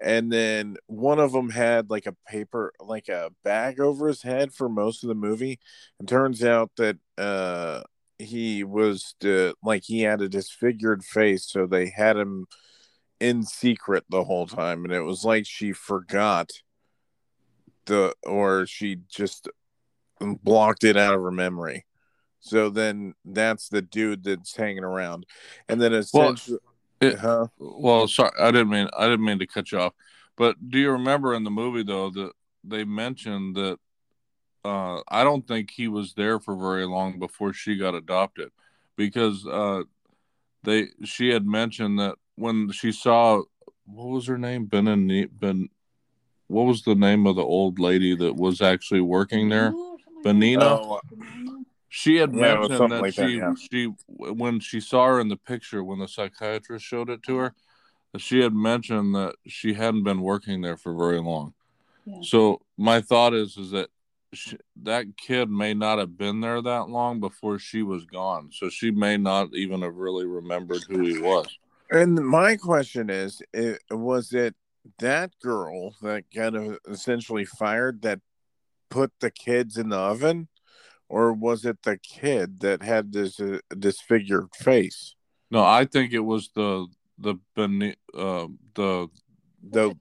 and 0.00 0.32
then 0.32 0.76
one 0.86 1.18
of 1.18 1.32
them 1.32 1.50
had 1.50 1.90
like 1.90 2.06
a 2.06 2.16
paper 2.26 2.72
like 2.80 3.08
a 3.08 3.30
bag 3.42 3.80
over 3.80 4.08
his 4.08 4.22
head 4.22 4.52
for 4.52 4.68
most 4.68 5.02
of 5.02 5.08
the 5.08 5.14
movie. 5.14 5.58
And 5.98 6.08
turns 6.08 6.44
out 6.44 6.70
that 6.76 6.98
uh 7.16 7.82
he 8.18 8.64
was 8.64 9.14
uh, 9.24 9.52
like 9.62 9.84
he 9.84 10.02
had 10.02 10.20
a 10.20 10.28
disfigured 10.28 11.04
face 11.04 11.46
so 11.48 11.66
they 11.66 11.88
had 11.88 12.16
him 12.16 12.46
in 13.20 13.44
secret 13.44 14.04
the 14.08 14.24
whole 14.24 14.46
time 14.46 14.84
and 14.84 14.92
it 14.92 15.02
was 15.02 15.24
like 15.24 15.46
she 15.46 15.72
forgot 15.72 16.50
the 17.86 18.12
or 18.24 18.66
she 18.66 18.96
just 19.08 19.48
blocked 20.20 20.82
it 20.84 20.96
out 20.96 21.14
of 21.14 21.22
her 21.22 21.30
memory 21.30 21.84
so 22.40 22.70
then 22.70 23.14
that's 23.24 23.68
the 23.68 23.82
dude 23.82 24.24
that's 24.24 24.56
hanging 24.56 24.84
around 24.84 25.26
and 25.68 25.80
then 25.80 25.92
essentially 25.92 26.58
it- 27.00 27.18
huh? 27.18 27.46
Well, 27.58 28.08
sorry, 28.08 28.32
I 28.40 28.50
didn't 28.50 28.70
mean 28.70 28.88
I 28.96 29.06
didn't 29.06 29.24
mean 29.24 29.38
to 29.38 29.46
cut 29.46 29.72
you 29.72 29.78
off. 29.78 29.94
But 30.36 30.70
do 30.70 30.78
you 30.78 30.92
remember 30.92 31.34
in 31.34 31.44
the 31.44 31.50
movie 31.50 31.82
though 31.82 32.10
that 32.10 32.32
they 32.64 32.84
mentioned 32.84 33.56
that 33.56 33.78
uh, 34.64 35.00
I 35.08 35.24
don't 35.24 35.46
think 35.46 35.70
he 35.70 35.88
was 35.88 36.14
there 36.14 36.40
for 36.40 36.56
very 36.56 36.84
long 36.84 37.18
before 37.18 37.52
she 37.52 37.76
got 37.76 37.94
adopted, 37.94 38.50
because 38.96 39.46
uh, 39.46 39.84
they 40.64 40.88
she 41.04 41.28
had 41.28 41.46
mentioned 41.46 41.98
that 42.00 42.16
when 42.34 42.70
she 42.72 42.92
saw 42.92 43.42
what 43.86 44.08
was 44.08 44.26
her 44.26 44.38
name 44.38 44.66
Ben 44.66 45.28
Ben 45.38 45.68
what 46.48 46.64
was 46.64 46.82
the 46.82 46.94
name 46.94 47.26
of 47.26 47.36
the 47.36 47.42
old 47.42 47.78
lady 47.78 48.16
that 48.16 48.34
was 48.34 48.60
actually 48.60 49.00
working 49.00 49.48
there 49.48 49.72
Benigna. 50.24 50.80
Oh, 50.80 51.00
She 51.88 52.16
had 52.16 52.34
Yeah, 52.34 52.54
mentioned 52.54 52.92
that 52.92 53.00
like 53.00 53.14
she 53.14 53.22
that, 53.22 53.30
yeah. 53.30 53.54
she 53.70 53.92
when 54.08 54.60
she 54.60 54.80
saw 54.80 55.06
her 55.06 55.20
in 55.20 55.28
the 55.28 55.36
picture 55.36 55.82
when 55.82 55.98
the 55.98 56.08
psychiatrist 56.08 56.84
showed 56.84 57.08
it 57.08 57.22
to 57.24 57.36
her, 57.38 57.54
she 58.18 58.40
had 58.40 58.54
mentioned 58.54 59.14
that 59.14 59.36
she 59.46 59.74
hadn't 59.74 60.04
been 60.04 60.20
working 60.20 60.60
there 60.60 60.76
for 60.76 60.94
very 60.94 61.20
long. 61.20 61.54
Yeah. 62.04 62.20
So 62.22 62.60
my 62.76 63.00
thought 63.00 63.34
is 63.34 63.56
is 63.56 63.70
that 63.70 63.88
she, 64.34 64.58
that 64.82 65.16
kid 65.16 65.48
may 65.48 65.72
not 65.72 65.98
have 65.98 66.16
been 66.18 66.40
there 66.40 66.60
that 66.60 66.88
long 66.88 67.20
before 67.20 67.58
she 67.58 67.82
was 67.82 68.04
gone. 68.04 68.50
So 68.52 68.68
she 68.68 68.90
may 68.90 69.16
not 69.16 69.54
even 69.54 69.82
have 69.82 69.96
really 69.96 70.26
remembered 70.26 70.82
who 70.88 71.00
he 71.06 71.20
was. 71.20 71.46
And 71.90 72.14
my 72.16 72.56
question 72.56 73.08
is, 73.08 73.40
it, 73.54 73.82
was 73.90 74.34
it 74.34 74.54
that 74.98 75.32
girl 75.42 75.94
that 76.02 76.24
got 76.34 76.54
uh, 76.54 76.76
essentially 76.88 77.46
fired 77.46 78.02
that 78.02 78.20
put 78.90 79.12
the 79.20 79.30
kids 79.30 79.78
in 79.78 79.88
the 79.88 79.96
oven, 79.96 80.48
or 81.08 81.32
was 81.32 81.64
it 81.64 81.82
the 81.82 81.96
kid 81.98 82.60
that 82.60 82.82
had 82.82 83.12
this 83.12 83.40
uh, 83.40 83.58
disfigured 83.78 84.48
face? 84.54 85.14
No, 85.50 85.64
I 85.64 85.84
think 85.84 86.12
it 86.12 86.20
was 86.20 86.50
the 86.54 86.86
the 87.18 87.34
uh, 88.14 88.46
the 88.74 89.08
The 89.70 89.94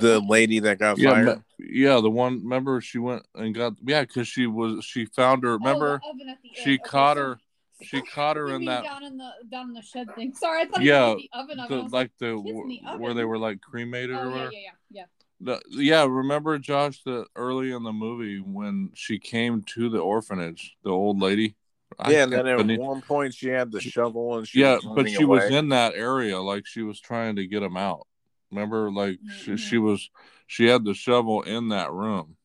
the 0.00 0.20
lady 0.20 0.58
that 0.60 0.78
got 0.78 0.98
yeah 0.98 1.10
fired. 1.12 1.26
me- 1.58 1.66
yeah 1.70 2.00
the 2.00 2.10
one. 2.10 2.42
Remember 2.42 2.80
she 2.80 2.98
went 2.98 3.22
and 3.34 3.54
got 3.54 3.74
yeah 3.86 4.02
because 4.02 4.26
she 4.28 4.46
was 4.46 4.84
she 4.84 5.04
found 5.06 5.44
her. 5.44 5.52
Remember 5.56 6.00
Oh, 6.04 6.08
the 6.12 6.22
oven 6.24 6.28
at 6.30 6.42
the 6.42 6.50
she. 6.52 6.74
Okay, 6.74 6.78
caught 6.82 7.16
so- 7.16 7.22
her 7.22 7.38
she 7.82 8.00
caught 8.14 8.36
her 8.36 8.50
in 8.50 8.64
that 8.64 8.82
down 8.84 9.04
in 9.04 9.16
the 9.16 9.30
down 9.50 9.68
in 9.68 9.74
the 9.74 9.82
shed 9.82 10.08
thing. 10.16 10.32
Sorry, 10.34 10.62
I 10.62 10.64
thought 10.66 10.82
Yeah, 10.82 11.10
it 11.10 11.14
was 11.14 11.22
the 11.22 11.30
oven. 11.38 11.60
oven. 11.60 11.60
I 11.60 11.76
the, 11.76 11.82
was 11.84 11.92
like 11.92 12.10
the 12.18 12.42
kids 12.42 12.82
the 12.92 12.98
where 12.98 13.14
they 13.14 13.24
were 13.24 13.38
like 13.38 13.60
cremated 13.60 14.16
or 14.16 14.18
oh 14.18 14.24
yeah, 14.24 14.30
whatever. 14.30 14.50
yeah, 14.52 14.58
yeah, 14.60 14.70
yeah. 14.90 15.04
The- 15.44 15.62
yeah, 15.68 16.04
remember 16.04 16.58
Josh 16.58 17.02
that 17.04 17.26
early 17.36 17.70
in 17.70 17.82
the 17.82 17.92
movie 17.92 18.38
when 18.40 18.90
she 18.94 19.18
came 19.18 19.62
to 19.74 19.90
the 19.90 19.98
orphanage, 19.98 20.76
the 20.82 20.90
old 20.90 21.20
lady. 21.20 21.54
I 21.98 22.12
yeah, 22.12 22.22
and 22.24 22.32
then 22.32 22.46
at 22.46 22.56
Beni- 22.56 22.78
one 22.78 23.02
point 23.02 23.34
she 23.34 23.48
had 23.48 23.70
the 23.70 23.80
shovel 23.80 24.38
and 24.38 24.48
she 24.48 24.60
yeah, 24.60 24.76
was 24.76 24.84
but 24.84 24.96
running 24.96 25.12
she 25.14 25.24
was 25.24 25.44
in 25.50 25.68
that 25.68 25.94
area, 25.94 26.40
like 26.40 26.66
she 26.66 26.82
was 26.82 26.98
trying 26.98 27.36
to 27.36 27.46
get 27.46 27.62
him 27.62 27.76
out. 27.76 28.06
Remember, 28.50 28.90
like 28.90 29.18
she, 29.28 29.52
Mhm. 29.52 29.58
she 29.58 29.78
was, 29.78 30.10
she 30.46 30.64
had 30.66 30.84
the 30.84 30.94
shovel 30.94 31.42
in 31.42 31.68
that 31.68 31.92
room. 31.92 32.36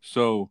So 0.00 0.50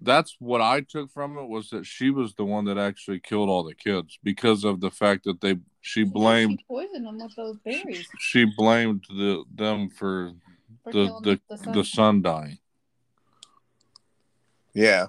that's 0.00 0.36
what 0.38 0.60
I 0.60 0.82
took 0.82 1.10
from 1.10 1.38
it 1.38 1.48
was 1.48 1.70
that 1.70 1.86
she 1.86 2.10
was 2.10 2.34
the 2.34 2.44
one 2.44 2.66
that 2.66 2.76
actually 2.78 3.18
killed 3.20 3.48
all 3.48 3.64
the 3.64 3.74
kids 3.74 4.18
because 4.22 4.62
of 4.62 4.80
the 4.80 4.90
fact 4.90 5.24
that 5.24 5.40
they 5.40 5.56
she 5.80 6.02
Yeah, 6.02 6.10
blamed 6.12 6.58
She 6.60 6.64
poisoned 6.68 7.06
them 7.06 7.18
with 7.18 7.34
those 7.34 7.56
berries. 7.64 8.08
she 8.18 8.44
blamed 8.44 9.04
the 9.08 9.44
them 9.54 9.88
for 9.88 10.32
for 10.44 10.45
the 10.92 11.06
the 11.22 11.40
the 11.48 11.56
son. 11.56 11.72
the 11.74 11.84
son 11.84 12.22
dying. 12.22 12.58
Yeah, 14.74 15.06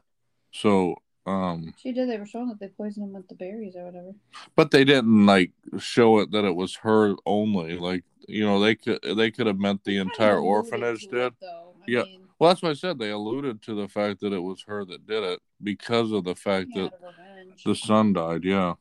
So 0.51 0.96
um 1.25 1.74
She 1.77 1.91
did. 1.91 2.10
They 2.10 2.17
were 2.17 2.25
showing 2.25 2.48
that 2.50 2.60
they 2.60 2.69
poisoned 2.69 3.07
him 3.07 3.13
with 3.13 3.27
the 3.27 3.36
berries 3.36 3.75
or 3.75 3.86
whatever. 3.86 4.13
but 4.55 4.72
they 4.72 4.86
didn't 4.86 5.25
like 5.25 5.51
show 5.77 6.19
it 6.19 6.31
that 6.31 6.46
it 6.46 6.55
was 6.55 6.75
her 6.77 7.15
only 7.25 7.77
like 7.77 8.03
you 8.27 8.46
know 8.46 8.60
they 8.62 8.75
could 8.75 9.00
they 9.17 9.29
could 9.31 9.48
have 9.48 9.60
meant 9.60 9.84
the 9.84 9.96
They 9.96 10.01
entire 10.01 10.39
orphanage 10.39 11.07
did 11.07 11.13
it, 11.19 11.34
Yeah. 11.86 12.03
mean, 12.03 12.22
well 12.39 12.50
that's 12.50 12.62
what 12.62 12.72
i 12.72 12.74
said 12.74 12.98
they 13.00 13.10
alluded 13.10 13.62
to 13.63 13.74
the 13.75 13.88
fact 13.89 14.22
that 14.22 14.31
it 14.34 14.39
was 14.39 14.63
her 14.67 14.86
that 14.86 15.05
did 15.05 15.24
it 15.24 15.39
because 15.63 16.12
of 16.12 16.24
the 16.24 16.36
fact 16.36 16.74
that 16.75 16.86
out 16.86 16.93
of 16.93 17.01
revenge. 17.17 17.63
the 17.65 17.75
son 17.75 18.13
died 18.13 18.43
yeah 18.43 18.75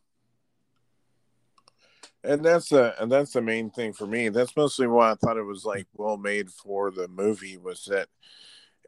and 2.26 2.44
that's 2.44 2.68
the 2.70 3.00
and 3.00 3.10
that's 3.10 3.32
the 3.32 3.42
main 3.42 3.70
thing 3.70 3.92
for 3.92 4.06
me. 4.06 4.28
That's 4.28 4.56
mostly 4.56 4.86
why 4.86 5.12
I 5.12 5.14
thought 5.14 5.36
it 5.36 5.42
was 5.42 5.64
like 5.64 5.86
well 5.94 6.16
made 6.16 6.50
for 6.50 6.90
the 6.90 7.08
movie 7.08 7.56
was 7.56 7.84
that. 7.86 8.08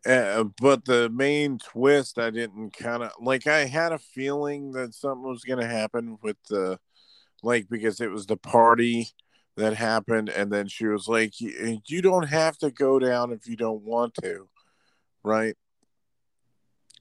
Uh, 0.06 0.44
but 0.60 0.84
the 0.84 1.08
main 1.10 1.58
twist, 1.58 2.18
I 2.18 2.30
didn't 2.30 2.70
kind 2.76 3.02
of 3.02 3.12
like. 3.20 3.46
I 3.46 3.66
had 3.66 3.92
a 3.92 3.98
feeling 3.98 4.72
that 4.72 4.94
something 4.94 5.28
was 5.28 5.44
going 5.44 5.58
to 5.58 5.66
happen 5.66 6.18
with 6.22 6.36
the, 6.48 6.78
like, 7.42 7.68
because 7.68 8.00
it 8.00 8.10
was 8.10 8.26
the 8.26 8.36
party 8.36 9.08
that 9.56 9.74
happened, 9.74 10.28
and 10.30 10.52
then 10.52 10.68
she 10.68 10.86
was 10.86 11.08
like, 11.08 11.40
"You 11.40 11.80
you 11.86 12.02
don't 12.02 12.28
have 12.28 12.58
to 12.58 12.70
go 12.70 12.98
down 13.00 13.32
if 13.32 13.48
you 13.48 13.56
don't 13.56 13.82
want 13.82 14.14
to," 14.22 14.48
right? 15.24 15.56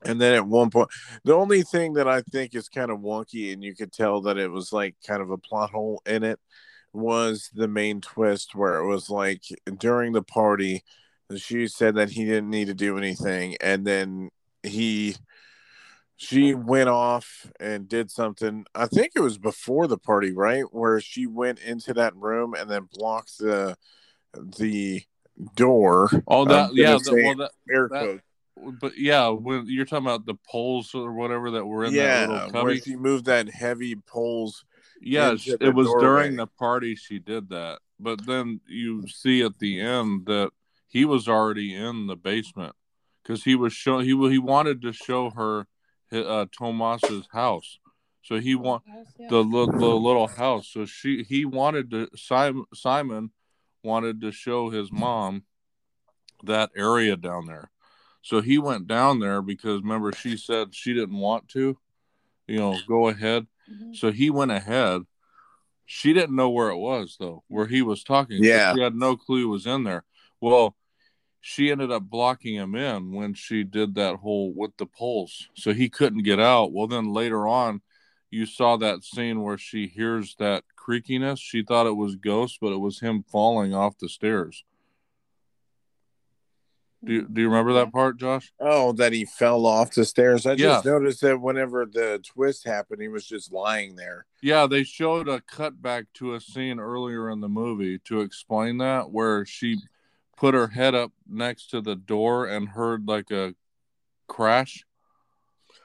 And 0.06 0.22
then 0.22 0.34
at 0.34 0.46
one 0.46 0.70
point, 0.70 0.90
the 1.24 1.34
only 1.34 1.64
thing 1.64 1.94
that 1.94 2.08
I 2.08 2.22
think 2.22 2.56
is 2.56 2.70
kind 2.70 2.92
of 2.92 3.00
wonky, 3.00 3.52
and 3.52 3.64
you 3.64 3.76
could 3.76 3.92
tell 3.92 4.22
that 4.22 4.38
it 4.38 4.50
was 4.50 4.72
like 4.72 4.96
kind 5.06 5.22
of 5.22 5.32
a 5.32 5.38
plot 5.38 5.72
hole 5.72 6.02
in 6.06 6.24
it, 6.24 6.40
was 6.94 7.50
the 7.54 7.68
main 7.68 8.02
twist 8.02 8.56
where 8.56 8.78
it 8.78 8.88
was 8.88 9.10
like 9.10 9.42
during 9.78 10.14
the 10.14 10.24
party, 10.24 10.84
she 11.36 11.68
said 11.68 11.96
that 11.96 12.12
he 12.12 12.26
didn't 12.26 12.50
need 12.50 12.68
to 12.68 12.74
do 12.74 12.98
anything, 12.98 13.56
and 13.60 13.86
then 13.86 14.30
he, 14.64 15.16
she 16.16 16.54
went 16.54 16.90
off 16.90 17.52
and 17.60 17.90
did 17.90 18.10
something. 18.10 18.66
I 18.74 18.88
think 18.88 19.14
it 19.16 19.20
was 19.20 19.38
before 19.38 19.88
the 19.88 19.98
party, 19.98 20.32
right, 20.32 20.64
where 20.72 21.00
she 21.00 21.28
went 21.28 21.60
into 21.60 21.94
that 21.96 22.16
room 22.16 22.54
and 22.54 22.70
then 22.70 22.88
blocked 22.92 23.38
the 23.40 23.78
the 24.58 25.04
door. 25.56 26.10
oh 26.28 26.46
that 26.46 26.70
gonna 26.70 26.74
yeah 26.74 26.98
say 26.98 27.24
well 27.24 27.36
that 27.36 27.52
air 27.72 27.90
that-. 27.92 28.22
But 28.80 28.98
yeah 28.98 29.28
when 29.28 29.66
you're 29.68 29.86
talking 29.86 30.06
about 30.06 30.26
the 30.26 30.38
poles 30.48 30.94
or 30.94 31.14
whatever 31.14 31.52
that 31.52 31.66
were 31.66 31.86
in 31.86 31.94
that 31.94 32.00
yeah, 32.00 32.22
little 32.22 32.52
where 32.52 32.52
cubby 32.52 32.80
she 32.80 32.96
moved 32.96 33.26
that 33.26 33.50
heavy 33.50 33.96
poles. 33.96 34.66
Yes, 35.00 35.48
it 35.48 35.76
was 35.76 35.88
doorway. 35.88 36.04
during 36.04 36.36
the 36.38 36.48
party 36.48 36.96
she 36.96 37.20
did 37.20 37.50
that 37.50 37.80
but 38.00 38.26
then 38.26 38.60
you 38.68 39.08
see 39.08 39.44
at 39.44 39.60
the 39.60 39.80
end 39.80 40.26
that 40.26 40.52
he 40.88 41.06
was 41.06 41.28
already 41.28 41.76
in 41.76 42.08
the 42.08 42.16
basement 42.16 42.76
because 43.22 43.44
he 43.44 43.56
was 43.56 43.74
show 43.74 44.00
he 44.00 44.10
he 44.30 44.38
wanted 44.38 44.82
to 44.82 44.92
show 44.92 45.30
her 45.32 45.68
uh, 46.12 46.46
Tomas's 46.52 47.28
house 47.32 47.80
so 48.28 48.42
he 48.42 48.56
want 48.56 48.84
the, 49.18 49.42
the 49.42 49.42
little 49.42 50.28
house. 50.28 50.68
So 50.68 50.86
she 50.86 51.24
he 51.24 51.46
wanted 51.46 51.90
to 51.92 52.10
Simon 52.14 52.66
Simon 52.74 53.32
wanted 53.84 54.20
to 54.20 54.34
show 54.34 54.70
his 54.70 54.92
mom 54.92 55.44
that 56.44 56.72
area 56.76 57.16
down 57.16 57.46
there. 57.46 57.72
So 58.22 58.42
he 58.42 58.58
went 58.58 58.88
down 58.88 59.20
there 59.20 59.42
because 59.42 59.82
remember 59.82 60.12
she 60.12 60.38
said 60.38 60.76
she 60.76 60.94
didn't 60.94 61.18
want 61.18 61.48
to, 61.50 61.78
you 62.48 62.58
know, 62.58 62.78
go 62.88 63.08
ahead. 63.08 63.48
Mhm. 63.72 63.96
So 63.96 64.12
he 64.12 64.30
went 64.30 64.52
ahead. 64.52 65.04
She 65.86 66.12
didn't 66.14 66.36
know 66.36 66.50
where 66.50 66.70
it 66.70 66.78
was 66.78 67.16
though, 67.20 67.44
where 67.48 67.68
he 67.68 67.82
was 67.82 68.04
talking. 68.04 68.44
Yeah. 68.44 68.74
she 68.74 68.82
had 68.82 68.96
no 68.96 69.16
clue 69.16 69.40
he 69.40 69.46
was 69.46 69.66
in 69.66 69.84
there. 69.84 70.04
Well, 70.42 70.76
she 71.40 71.72
ended 71.72 71.92
up 71.92 72.04
blocking 72.04 72.56
him 72.56 72.76
in 72.76 73.14
when 73.14 73.34
she 73.34 73.64
did 73.64 73.96
that 73.96 74.18
whole 74.18 74.52
with 74.54 74.76
the 74.78 74.86
poles. 74.86 75.48
So 75.54 75.74
he 75.74 75.88
couldn't 75.88 76.24
get 76.24 76.40
out. 76.40 76.74
Well, 76.74 76.88
then 76.88 77.14
later 77.14 77.48
on, 77.48 77.82
you 78.30 78.46
saw 78.46 78.76
that 78.78 79.06
scene 79.06 79.42
where 79.42 79.58
she 79.58 79.88
hears 79.88 80.36
that 80.40 80.66
creakiness. 80.78 81.40
She 81.40 81.64
thought 81.64 81.88
it 81.88 81.96
was 81.96 82.18
ghosts, 82.18 82.58
but 82.60 82.74
it 82.74 82.80
was 82.80 83.00
him 83.00 83.24
falling 83.24 83.74
off 83.74 83.98
the 83.98 84.10
stairs. 84.10 84.66
Do 87.06 87.14
you, 87.14 87.28
do 87.32 87.42
you 87.42 87.48
remember 87.50 87.74
that 87.74 87.92
part, 87.94 88.18
Josh? 88.18 88.52
Oh, 88.60 88.92
that 88.94 89.14
he 89.14 89.24
fell 89.26 89.66
off 89.68 89.94
the 89.94 90.04
stairs. 90.04 90.46
I 90.48 90.56
just 90.56 90.84
noticed 90.86 91.22
that 91.22 91.40
whenever 91.40 91.86
the 91.86 92.22
twist 92.26 92.66
happened, 92.66 93.02
he 93.02 93.08
was 93.08 93.26
just 93.26 93.52
lying 93.52 93.96
there. 93.96 94.26
Yeah, 94.42 94.66
they 94.66 94.84
showed 94.84 95.28
a 95.30 95.40
cutback 95.42 96.08
to 96.16 96.34
a 96.34 96.42
scene 96.42 96.80
earlier 96.80 97.30
in 97.30 97.40
the 97.40 97.50
movie 97.50 98.00
to 98.06 98.22
explain 98.22 98.80
that, 98.80 99.12
where 99.12 99.46
she 99.46 99.78
put 100.36 100.56
her 100.56 100.68
head 100.70 100.96
up 100.96 101.12
next 101.30 101.68
to 101.72 101.82
the 101.82 101.96
door 101.96 102.48
and 102.48 102.70
heard 102.70 103.08
like 103.08 103.30
a 103.32 103.54
crash, 104.28 104.84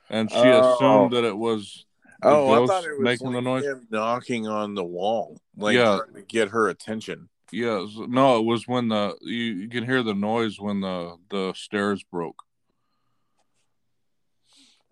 and 0.08 0.30
she 0.30 0.36
Oh. 0.38 0.74
assumed 0.74 1.12
that 1.12 1.24
it 1.24 1.36
was 1.36 1.84
Oh, 2.24 2.52
I 2.62 2.66
thought 2.66 2.84
it 2.84 2.90
was 2.92 3.00
making 3.00 3.26
like 3.28 3.34
the 3.34 3.40
noise. 3.40 3.64
him 3.64 3.86
knocking 3.90 4.46
on 4.46 4.74
the 4.74 4.84
wall, 4.84 5.40
like 5.56 5.74
Yeah. 5.74 6.00
to 6.14 6.22
get 6.22 6.50
her 6.50 6.68
attention. 6.68 7.28
Yeah, 7.52 7.82
s- 7.82 7.94
no, 8.08 8.38
it 8.38 8.44
was 8.44 8.66
when 8.66 8.88
the 8.88 9.16
you, 9.20 9.34
you 9.34 9.68
can 9.68 9.84
hear 9.84 10.02
the 10.02 10.14
noise 10.14 10.58
when 10.58 10.80
the 10.80 11.16
the 11.30 11.52
stairs 11.54 12.02
broke. 12.02 12.42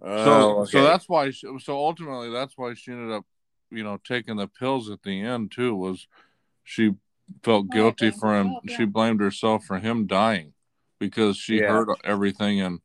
Uh, 0.02 0.24
so 0.24 0.30
Oh, 0.32 0.64
so 0.66 0.78
okay. 0.78 0.82
that's 0.82 1.08
why 1.08 1.30
she, 1.30 1.46
so 1.58 1.76
ultimately 1.76 2.30
that's 2.30 2.56
why 2.56 2.74
she 2.74 2.92
ended 2.92 3.12
up 3.12 3.24
you 3.70 3.82
know 3.82 3.98
taking 4.04 4.36
the 4.36 4.46
pills 4.46 4.90
at 4.90 5.02
the 5.02 5.20
end 5.22 5.50
too 5.52 5.74
was 5.74 6.06
she 6.64 6.92
felt 7.42 7.66
Right, 7.68 7.74
guilty 7.74 8.10
blamed 8.10 8.20
for 8.20 8.34
him 8.38 8.46
herself, 8.48 8.64
yeah. 8.66 8.76
she 8.76 8.84
blamed 8.84 9.20
herself 9.20 9.64
for 9.64 9.78
him 9.78 10.06
dying 10.06 10.52
because 10.98 11.36
she 11.36 11.58
Yeah. 11.58 11.68
heard 11.68 11.88
everything 12.04 12.60
and 12.60 12.80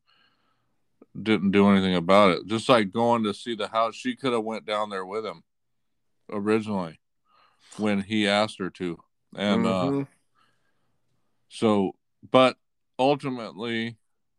didn't 1.22 1.52
do 1.52 1.70
anything 1.70 1.96
about 1.96 2.32
it 2.32 2.46
just 2.48 2.68
like 2.70 2.92
going 2.92 3.24
to 3.24 3.34
see 3.34 3.56
the 3.56 3.70
house 3.70 3.96
she 3.96 4.16
could 4.16 4.34
have 4.34 4.44
went 4.44 4.66
down 4.66 4.90
there 4.90 5.06
with 5.06 5.26
him 5.26 5.44
originally 6.30 7.00
when 7.78 8.02
he 8.02 8.28
asked 8.28 8.60
her 8.60 8.70
to 8.70 9.00
and 9.36 9.66
uh 9.66 9.90
Mhm. 9.92 10.08
so 11.50 11.92
but 12.32 12.58
ultimately 12.98 13.98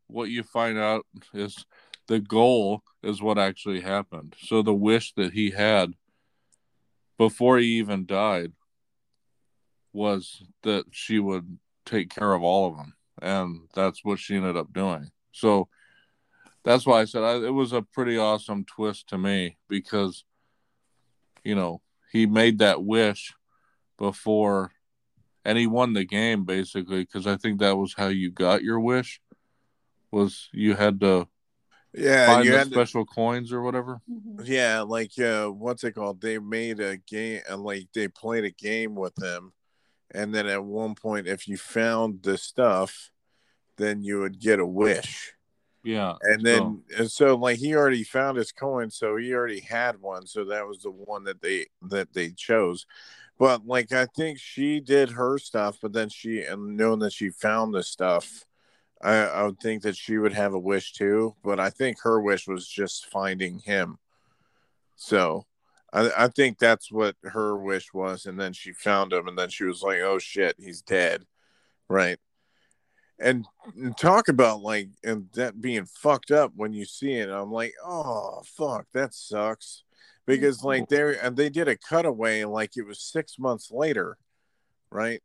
what 0.08 0.30
you 0.30 0.42
find 0.42 0.78
out 0.78 1.04
is 1.34 1.64
the 2.06 2.20
goal 2.20 2.82
is 3.02 3.20
what 3.20 3.38
actually 3.38 3.80
happened. 3.80 4.36
So 4.38 4.62
the 4.62 4.74
wish 4.74 5.12
that 5.14 5.32
he 5.32 5.50
had 5.50 5.94
before 7.18 7.58
he 7.58 7.78
even 7.78 8.06
died 8.06 8.52
was 9.92 10.42
that 10.62 10.84
she 10.90 11.18
would 11.18 11.58
take 11.84 12.10
care 12.14 12.32
of 12.34 12.42
all 12.42 12.68
of 12.70 12.76
them, 12.76 12.94
and 13.22 13.68
that's 13.74 14.04
what 14.04 14.18
she 14.18 14.36
ended 14.36 14.56
up 14.56 14.72
doing. 14.72 15.10
So 15.32 15.68
that's 16.64 16.86
why 16.86 17.00
I 17.00 17.04
said 17.06 17.22
I, 17.22 17.36
it 17.46 17.52
was 17.54 17.72
a 17.72 17.82
pretty 17.82 18.18
awesome 18.18 18.64
twist 18.64 19.08
to 19.08 19.18
me 19.18 19.56
because, 19.68 20.24
you 21.44 21.54
know, 21.54 21.80
he 22.12 22.26
made 22.26 22.58
that 22.58 22.82
wish 22.84 23.32
before, 23.98 24.72
and 25.46 25.56
he 25.56 25.66
won 25.68 25.92
the 25.92 26.04
game 26.04 26.44
basically 26.44 27.02
because 27.02 27.26
I 27.26 27.36
think 27.36 27.60
that 27.60 27.76
was 27.76 27.94
how 27.96 28.08
you 28.08 28.30
got 28.32 28.62
your 28.64 28.80
wish, 28.80 29.20
was 30.10 30.48
you 30.52 30.74
had 30.74 31.00
to 31.00 31.28
Yeah, 31.94 32.26
find 32.26 32.44
you 32.44 32.50
the 32.52 32.58
had 32.58 32.68
to- 32.68 32.74
special 32.74 33.06
coins 33.06 33.52
or 33.52 33.62
whatever. 33.62 34.00
Mhm. 34.10 34.42
Yeah, 34.44 34.80
like 34.82 35.18
uh 35.18 35.48
what's 35.48 35.84
it 35.84 35.92
called? 35.94 36.20
They 36.20 36.38
made 36.38 36.80
a 36.80 36.96
game 36.96 37.40
and 37.48 37.62
like 37.62 37.88
they 37.94 38.08
played 38.08 38.44
a 38.44 38.50
game 38.50 38.94
with 38.96 39.14
them. 39.14 39.52
And 40.10 40.34
then 40.34 40.46
at 40.46 40.64
one 40.64 40.94
point 40.94 41.26
if 41.28 41.48
you 41.48 41.56
found 41.56 42.22
the 42.22 42.36
stuff, 42.38 43.10
then 43.76 44.02
you 44.02 44.20
would 44.20 44.38
get 44.40 44.58
a 44.60 44.66
wish. 44.66 45.32
Yeah, 45.84 46.16
And 46.22 46.44
then 46.44 46.82
and 46.98 47.08
so 47.10 47.36
like 47.36 47.58
he 47.58 47.74
already 47.76 48.02
found 48.02 48.36
his 48.36 48.50
coin, 48.52 48.90
so 48.90 49.16
he 49.16 49.32
already 49.32 49.60
had 49.60 50.00
one, 50.00 50.26
so 50.26 50.44
that 50.46 50.66
was 50.66 50.78
the 50.80 50.90
one 50.90 51.22
that 51.24 51.40
they 51.40 51.66
that 51.82 52.12
they 52.12 52.30
chose. 52.30 52.86
But 53.38 53.66
like 53.66 53.92
I 53.92 54.06
think 54.06 54.38
she 54.38 54.80
did 54.80 55.10
her 55.10 55.38
stuff, 55.38 55.78
but 55.82 55.92
then 55.92 56.08
she 56.08 56.42
and 56.42 56.76
knowing 56.76 57.00
that 57.00 57.12
she 57.12 57.30
found 57.30 57.74
the 57.74 57.82
stuff, 57.82 58.44
I, 59.02 59.14
I 59.14 59.42
would 59.44 59.60
think 59.60 59.82
that 59.82 59.96
she 59.96 60.18
would 60.18 60.32
have 60.32 60.54
a 60.54 60.58
wish 60.58 60.92
too. 60.92 61.34
But 61.44 61.60
I 61.60 61.70
think 61.70 61.98
her 62.02 62.20
wish 62.20 62.46
was 62.48 62.66
just 62.66 63.06
finding 63.06 63.58
him. 63.58 63.98
So 64.96 65.44
I, 65.92 66.10
I 66.24 66.28
think 66.28 66.58
that's 66.58 66.90
what 66.90 67.16
her 67.22 67.56
wish 67.56 67.92
was, 67.92 68.26
and 68.26 68.40
then 68.40 68.52
she 68.52 68.72
found 68.72 69.12
him, 69.12 69.28
and 69.28 69.38
then 69.38 69.50
she 69.50 69.64
was 69.64 69.82
like, 69.82 70.00
"Oh 70.00 70.18
shit, 70.18 70.56
he's 70.58 70.82
dead," 70.82 71.24
right? 71.88 72.18
And 73.18 73.46
talk 73.96 74.28
about 74.28 74.62
like 74.62 74.88
and 75.04 75.28
that 75.34 75.60
being 75.60 75.86
fucked 75.86 76.30
up 76.30 76.52
when 76.56 76.72
you 76.72 76.84
see 76.84 77.12
it. 77.14 77.30
I'm 77.30 77.52
like, 77.52 77.74
"Oh 77.84 78.42
fuck, 78.44 78.86
that 78.92 79.14
sucks," 79.14 79.84
because 80.26 80.62
like 80.64 80.88
they 80.88 81.18
and 81.18 81.36
they 81.36 81.48
did 81.48 81.68
a 81.68 81.76
cutaway 81.76 82.44
like 82.44 82.76
it 82.76 82.86
was 82.86 83.00
six 83.00 83.38
months 83.38 83.70
later, 83.70 84.18
right? 84.90 85.22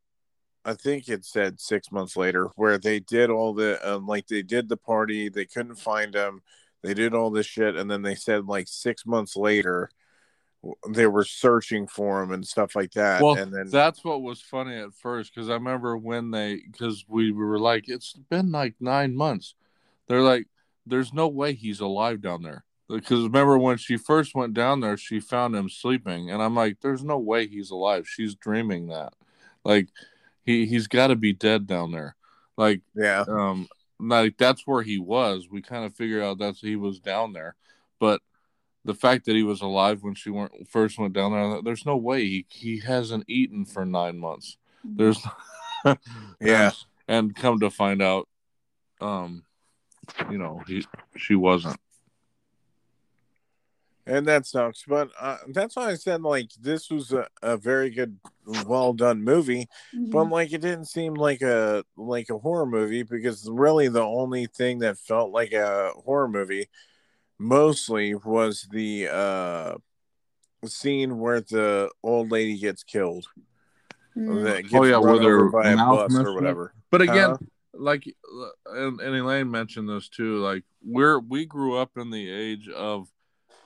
I 0.63 0.75
think 0.75 1.10
it 1.10 1.25
said 1.25 1.60
six 1.60 1.91
months 1.91 2.15
later 2.15 2.50
where 2.55 2.77
they 2.77 3.00
did 3.00 3.29
all 3.29 3.53
the 3.53 3.79
um, 3.88 4.05
like 4.05 4.27
they 4.27 4.43
did 4.43 4.70
the 4.70 4.77
party, 4.77 5.29
they 5.29 5.46
couldn't 5.46 5.75
find 5.75 6.13
him, 6.13 6.41
they 6.84 6.93
did 6.93 7.13
all 7.13 7.31
this 7.31 7.48
shit, 7.48 7.75
and 7.75 7.89
then 7.89 8.03
they 8.03 8.15
said 8.15 8.46
like 8.46 8.67
six 8.67 9.05
months 9.05 9.36
later 9.36 9.89
they 10.88 11.08
were 11.08 11.24
searching 11.24 11.88
for 11.88 12.22
him 12.22 12.31
and 12.31 12.48
stuff 12.48 12.75
like 12.75 12.91
that. 12.91 13.22
well, 13.22 13.36
and 13.36 13.51
then 13.51 13.67
that's 13.70 14.03
what 14.03 14.22
was 14.22 14.41
funny 14.41 14.75
at 14.75 14.93
first 14.93 15.34
because 15.34 15.50
I 15.50 15.53
remember 15.53 15.98
when 15.98 16.29
they 16.29 16.62
because 16.72 17.03
we 17.08 17.31
were 17.31 17.60
like, 17.60 17.86
it's 17.89 18.13
been 18.13 18.51
like 18.51 18.75
nine 18.79 19.15
months. 19.15 19.55
They're 20.08 20.22
like, 20.22 20.48
there's 20.86 21.13
no 21.13 21.27
way 21.27 21.53
he's 21.53 21.79
alive 21.79 22.22
down 22.22 22.43
there. 22.43 22.63
Because 22.91 23.24
remember 23.24 23.57
when 23.57 23.77
she 23.77 23.98
first 23.98 24.36
went 24.36 24.53
down 24.53 24.81
there, 24.81 24.98
she 24.98 25.19
found 25.19 25.55
him 25.55 25.69
sleeping, 25.69 26.29
and 26.29 26.41
I'm 26.41 26.55
like, 26.55 26.81
there's 26.81 27.03
no 27.03 27.17
way 27.17 27.48
he's 27.48 27.71
alive. 27.71 28.07
She's 28.07 28.36
dreaming 28.36 28.88
that, 28.88 29.13
like, 29.63 29.88
he 30.43 30.65
he's 30.65 30.88
got 30.88 31.07
to 31.07 31.15
be 31.15 31.33
dead 31.33 31.67
down 31.67 31.91
there. 31.91 32.15
Like, 32.57 32.81
yeah, 32.95 33.25
um, 33.27 33.67
like 34.00 34.38
that's 34.38 34.67
where 34.67 34.83
he 34.83 35.00
was. 35.00 35.48
We 35.50 35.62
kind 35.62 35.86
of 35.86 35.95
figured 35.95 36.24
out 36.24 36.39
that's 36.39 36.62
he 36.62 36.75
was 36.75 37.00
down 37.00 37.33
there, 37.33 37.55
but 38.00 38.21
the 38.83 38.95
fact 38.95 39.25
that 39.25 39.36
he 39.36 39.43
was 39.43 39.62
alive 39.62 40.01
when 40.03 40.15
she 40.15 40.29
went 40.29 40.67
first 40.67 40.98
went 40.98 41.13
down 41.13 41.31
there, 41.31 41.62
there's 41.62 41.86
no 41.86 41.98
way 41.98 42.25
he 42.25 42.45
he 42.50 42.79
hasn't 42.79 43.25
eaten 43.27 43.65
for 43.65 43.86
nine 43.86 44.17
months. 44.17 44.58
There's 44.84 45.23
Yeah. 46.39 46.71
and, 46.71 46.75
and 47.08 47.36
come 47.36 47.60
to 47.60 47.69
find 47.69 48.01
out, 48.01 48.27
um, 48.99 49.43
you 50.30 50.38
know, 50.38 50.62
he 50.67 50.86
she 51.17 51.36
wasn't. 51.36 51.80
And 54.05 54.25
that 54.27 54.45
sucks. 54.45 54.83
But 54.87 55.09
uh, 55.19 55.37
that's 55.49 55.75
why 55.75 55.89
I 55.89 55.95
said 55.95 56.21
like 56.21 56.49
this 56.59 56.89
was 56.89 57.11
a, 57.11 57.27
a 57.41 57.57
very 57.57 57.89
good, 57.89 58.17
well 58.65 58.93
done 58.93 59.23
movie. 59.23 59.67
Mhm. 59.95 60.11
but 60.11 60.29
like 60.29 60.51
it 60.53 60.61
didn't 60.61 60.85
seem 60.85 61.13
like 61.13 61.41
a 61.41 61.83
like 61.95 62.29
a 62.29 62.37
horror 62.37 62.65
movie 62.65 63.03
because 63.03 63.47
really 63.49 63.87
the 63.87 64.01
only 64.03 64.47
thing 64.47 64.79
that 64.79 64.97
felt 64.97 65.31
like 65.31 65.51
a 65.53 65.91
horror 66.05 66.27
movie 66.27 66.67
mostly 67.39 68.13
was 68.15 68.67
the 68.71 69.07
uh 69.07 69.75
scene 70.65 71.17
where 71.17 71.41
the 71.41 71.89
old 72.03 72.31
lady 72.31 72.57
gets 72.57 72.83
killed 72.83 73.25
Mhm. 74.15 74.43
that 74.43 74.61
gets 74.63 74.73
Oh, 74.75 74.83
yeah, 74.83 74.95
run 74.95 75.03
where 75.03 75.19
their 75.19 75.49
by 75.49 75.69
a 75.69 75.75
bus 75.77 76.13
or 76.15 76.33
whatever 76.33 76.73
But 76.91 77.01
again, 77.01 77.31
Huh? 77.31 77.37
like, 77.73 78.03
and, 78.65 78.99
and 78.99 79.15
Elaine 79.15 79.49
mentioned 79.49 79.87
this 79.87 80.09
too. 80.09 80.39
Like, 80.39 80.63
we're 80.83 81.19
we 81.19 81.45
grew 81.45 81.77
up 81.77 81.91
in 81.97 82.09
the 82.11 82.29
age 82.29 82.67
of 82.67 83.07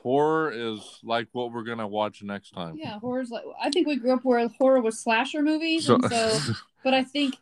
horror 0.05 0.51
is 0.51 0.99
like 1.03 1.27
what 1.33 1.51
we're 1.51 1.63
gonna 1.63 1.87
watch 1.87 2.23
next 2.23 2.51
time. 2.51 2.77
Yeah, 2.77 2.99
horror's 2.99 3.29
like 3.31 3.43
I 3.61 3.69
think 3.71 3.87
we 3.87 3.97
grew 3.97 4.13
up 4.13 4.23
where 4.23 4.47
horror 4.47 4.81
was 4.81 4.99
slasher 4.99 5.41
movies, 5.41 5.85
So, 5.85 5.95
and 5.95 6.05
so 6.05 6.39
but 6.83 6.93
I 6.93 7.03
think 7.03 7.35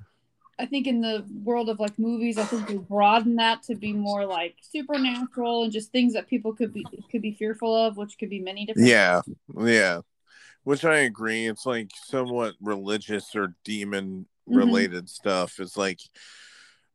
I 0.59 0.65
think 0.65 0.87
in 0.87 1.01
the 1.01 1.25
world 1.43 1.69
of 1.69 1.79
like 1.79 1.97
movies, 1.99 2.37
I 2.37 2.43
think 2.45 2.69
we 2.69 2.77
broaden 2.77 3.35
that 3.37 3.63
to 3.63 3.75
be 3.75 3.91
more 3.93 4.25
like 4.25 4.55
supernatural 4.61 5.63
and 5.63 5.73
just 5.73 5.91
things 5.91 6.13
that 6.13 6.27
people 6.27 6.53
could 6.53 6.73
be 6.73 6.85
could 7.11 7.21
be 7.21 7.33
fearful 7.33 7.75
of, 7.75 7.97
which 7.97 8.17
could 8.17 8.29
be 8.29 8.39
many 8.39 8.65
different. 8.65 8.87
yeah 8.87 9.21
yeah 9.59 9.99
which 10.63 10.85
i 10.85 10.97
agree 10.99 11.47
it's 11.47 11.65
like 11.65 11.91
somewhat 12.05 12.53
religious 12.61 13.35
or 13.35 13.55
demon 13.65 14.25
Mm-hmm. 14.49 14.57
related 14.57 15.09
stuff 15.09 15.59
it's 15.59 15.77
like 15.77 15.99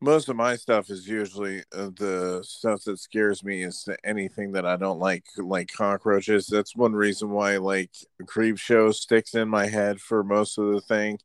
most 0.01 0.29
of 0.29 0.37
my 0.37 0.55
stuff 0.57 0.91
is 0.91 1.09
usually 1.09 1.61
uh, 1.75 1.91
the 1.97 2.41
stuff 2.47 2.85
that 2.85 2.99
scares 2.99 3.43
me 3.43 3.63
is 3.65 3.89
anything 4.05 4.53
that 4.53 4.65
i 4.65 4.77
don't 4.77 4.99
like 5.01 5.25
like 5.39 5.71
cockroaches 5.73 6.47
that's 6.47 6.77
one 6.77 6.93
reason 6.93 7.31
why 7.31 7.57
like 7.57 7.91
Creepshow 8.23 8.95
sticks 8.95 9.35
in 9.35 9.49
my 9.49 9.67
head 9.67 10.01
for 10.01 10.23
most 10.23 10.57
of 10.59 10.73
the 10.73 10.81
thing 10.81 11.19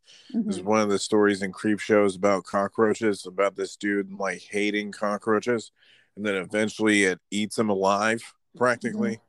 is 0.48 0.60
Mhm. 0.60 0.64
one 0.64 0.82
of 0.82 0.90
the 0.90 1.00
stories 1.00 1.42
in 1.42 1.52
Creepshow's 1.52 2.16
about 2.16 2.46
cockroaches 2.46 3.26
about 3.26 3.56
this 3.56 3.76
dude 3.76 4.12
like 4.12 4.42
hating 4.42 4.92
cockroaches 4.92 5.72
and 6.16 6.26
then 6.26 6.36
eventually 6.36 7.04
it 7.04 7.20
eats 7.32 7.58
him 7.58 7.70
alive 7.70 8.22
practically 8.58 9.20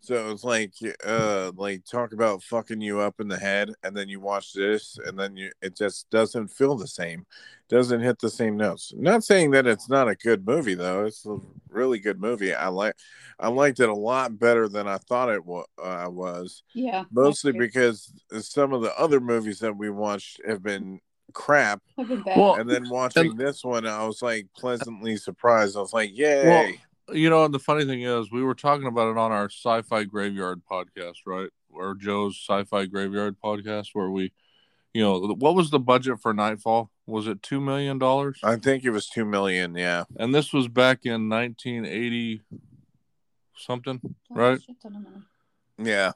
so 0.00 0.30
it's 0.30 0.44
like 0.44 0.72
uh 1.06 1.52
like 1.56 1.84
talk 1.84 2.12
about 2.12 2.42
fucking 2.42 2.80
you 2.80 3.00
up 3.00 3.20
in 3.20 3.28
the 3.28 3.38
head 3.38 3.70
and 3.82 3.96
then 3.96 4.08
you 4.08 4.18
watch 4.20 4.52
this 4.52 4.98
and 5.04 5.18
then 5.18 5.36
you 5.36 5.50
it 5.62 5.76
just 5.76 6.08
doesn't 6.10 6.48
feel 6.48 6.76
the 6.76 6.86
same 6.86 7.26
doesn't 7.68 8.00
hit 8.00 8.18
the 8.18 8.28
same 8.28 8.56
notes. 8.56 8.92
Not 8.96 9.22
saying 9.22 9.52
that 9.52 9.64
it's 9.64 9.88
not 9.88 10.08
a 10.08 10.16
good 10.16 10.44
movie 10.44 10.74
though. 10.74 11.04
It's 11.04 11.24
a 11.24 11.38
really 11.68 12.00
good 12.00 12.20
movie. 12.20 12.52
I 12.52 12.66
like 12.68 12.94
i 13.38 13.48
liked 13.48 13.78
it 13.80 13.88
a 13.88 13.94
lot 13.94 14.38
better 14.38 14.68
than 14.68 14.86
i 14.88 14.98
thought 14.98 15.30
it 15.30 15.44
wa- 15.44 15.64
uh, 15.82 16.08
was 16.10 16.62
Yeah, 16.74 17.04
mostly 17.12 17.52
because 17.52 18.12
some 18.40 18.72
of 18.72 18.82
the 18.82 18.98
other 18.98 19.20
movies 19.20 19.60
that 19.60 19.76
we 19.76 19.88
watched 19.88 20.40
have 20.46 20.62
been 20.62 21.00
crap. 21.32 21.80
Been 21.96 22.22
bad. 22.22 22.36
Well, 22.38 22.54
and 22.54 22.68
then 22.68 22.88
watching 22.88 23.36
this 23.36 23.62
one 23.64 23.86
i 23.86 24.04
was 24.04 24.20
like 24.22 24.48
pleasantly 24.56 25.16
surprised. 25.16 25.76
I 25.76 25.80
was 25.80 25.92
like 25.92 26.10
yay 26.16 26.80
you 27.12 27.28
know, 27.30 27.44
and 27.44 27.54
the 27.54 27.58
funny 27.58 27.84
thing 27.84 28.02
is, 28.02 28.30
we 28.30 28.42
were 28.42 28.54
talking 28.54 28.86
about 28.86 29.10
it 29.10 29.16
on 29.18 29.32
our 29.32 29.46
Sci-Fi 29.50 30.04
Graveyard 30.04 30.62
podcast, 30.70 31.18
right? 31.26 31.48
Or 31.70 31.94
Joe's 31.94 32.36
Sci-Fi 32.48 32.86
Graveyard 32.86 33.36
podcast, 33.42 33.88
where 33.92 34.10
we, 34.10 34.32
you 34.94 35.02
know, 35.02 35.18
what 35.34 35.54
was 35.54 35.70
the 35.70 35.78
budget 35.78 36.20
for 36.20 36.32
Nightfall? 36.34 36.90
Was 37.06 37.26
it 37.26 37.42
two 37.42 37.60
million 37.60 37.98
dollars? 37.98 38.38
i 38.44 38.54
think 38.56 38.84
it 38.84 38.90
was 38.90 39.08
two 39.08 39.24
million 39.24 39.74
yeah 39.74 40.04
And 40.16 40.32
this 40.34 40.52
was 40.52 40.68
back 40.68 41.04
in 41.04 41.28
1980 41.28 42.40
something, 43.56 44.00
Oh, 44.04 44.10
right? 44.30 44.60
shit 44.62 44.80
ton 44.80 44.96
of 44.96 45.02
money. 45.02 45.24
yeah 45.90 46.12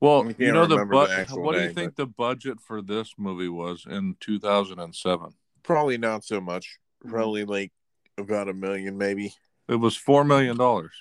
Well, 0.00 0.32
you 0.38 0.52
know 0.52 0.66
the, 0.66 0.76
remember 0.78 1.00
the 1.00 1.06
bu- 1.06 1.12
actual 1.12 1.42
what 1.42 1.52
do 1.52 1.58
day, 1.60 1.66
you 1.68 1.72
think 1.74 1.96
the 1.96 2.06
budget 2.06 2.60
for 2.60 2.80
this 2.82 3.14
movie 3.18 3.48
was 3.48 3.86
in 3.88 4.16
2007? 4.20 5.34
probably 5.62 5.98
not 5.98 6.24
so 6.24 6.40
much 6.40 6.78
Mm-hmm. 7.04 7.10
probably 7.16 7.44
like 7.44 7.70
about 8.16 8.48
a 8.48 8.54
million 8.54 8.96
maybe 8.96 9.34
It 9.68 9.76
was 9.76 9.96
four 9.96 10.24
million 10.24 10.56
dollars. 10.56 10.92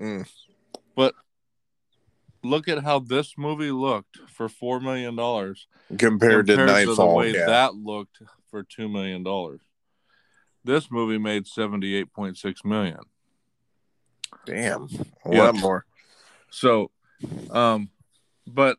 Mm. 0.00 0.28
But 0.96 1.14
look 2.42 2.68
at 2.68 2.82
how 2.82 2.98
this 2.98 3.34
movie 3.38 3.70
looked 3.70 4.18
for 4.28 4.48
four 4.48 4.80
million 4.80 5.14
dollars 5.16 5.66
compared, 5.98 6.46
to 6.46 6.56
the 6.56 7.06
way 7.06 7.32
yeah. 7.32 7.46
that 7.46 7.74
looked 7.74 8.18
for 8.50 8.62
two 8.62 8.88
million 8.88 9.22
dollars. 9.22 9.60
This 10.64 10.90
movie 10.90 11.18
made 11.18 11.46
seventy-eight 11.46 12.12
point 12.12 12.36
six 12.38 12.64
million. 12.64 13.00
damn 14.46 14.88
a 15.24 15.34
Yeah. 15.34 15.42
lot 15.44 15.54
more 15.56 15.86
So, 16.50 16.90
um, 17.50 17.90
but 18.46 18.78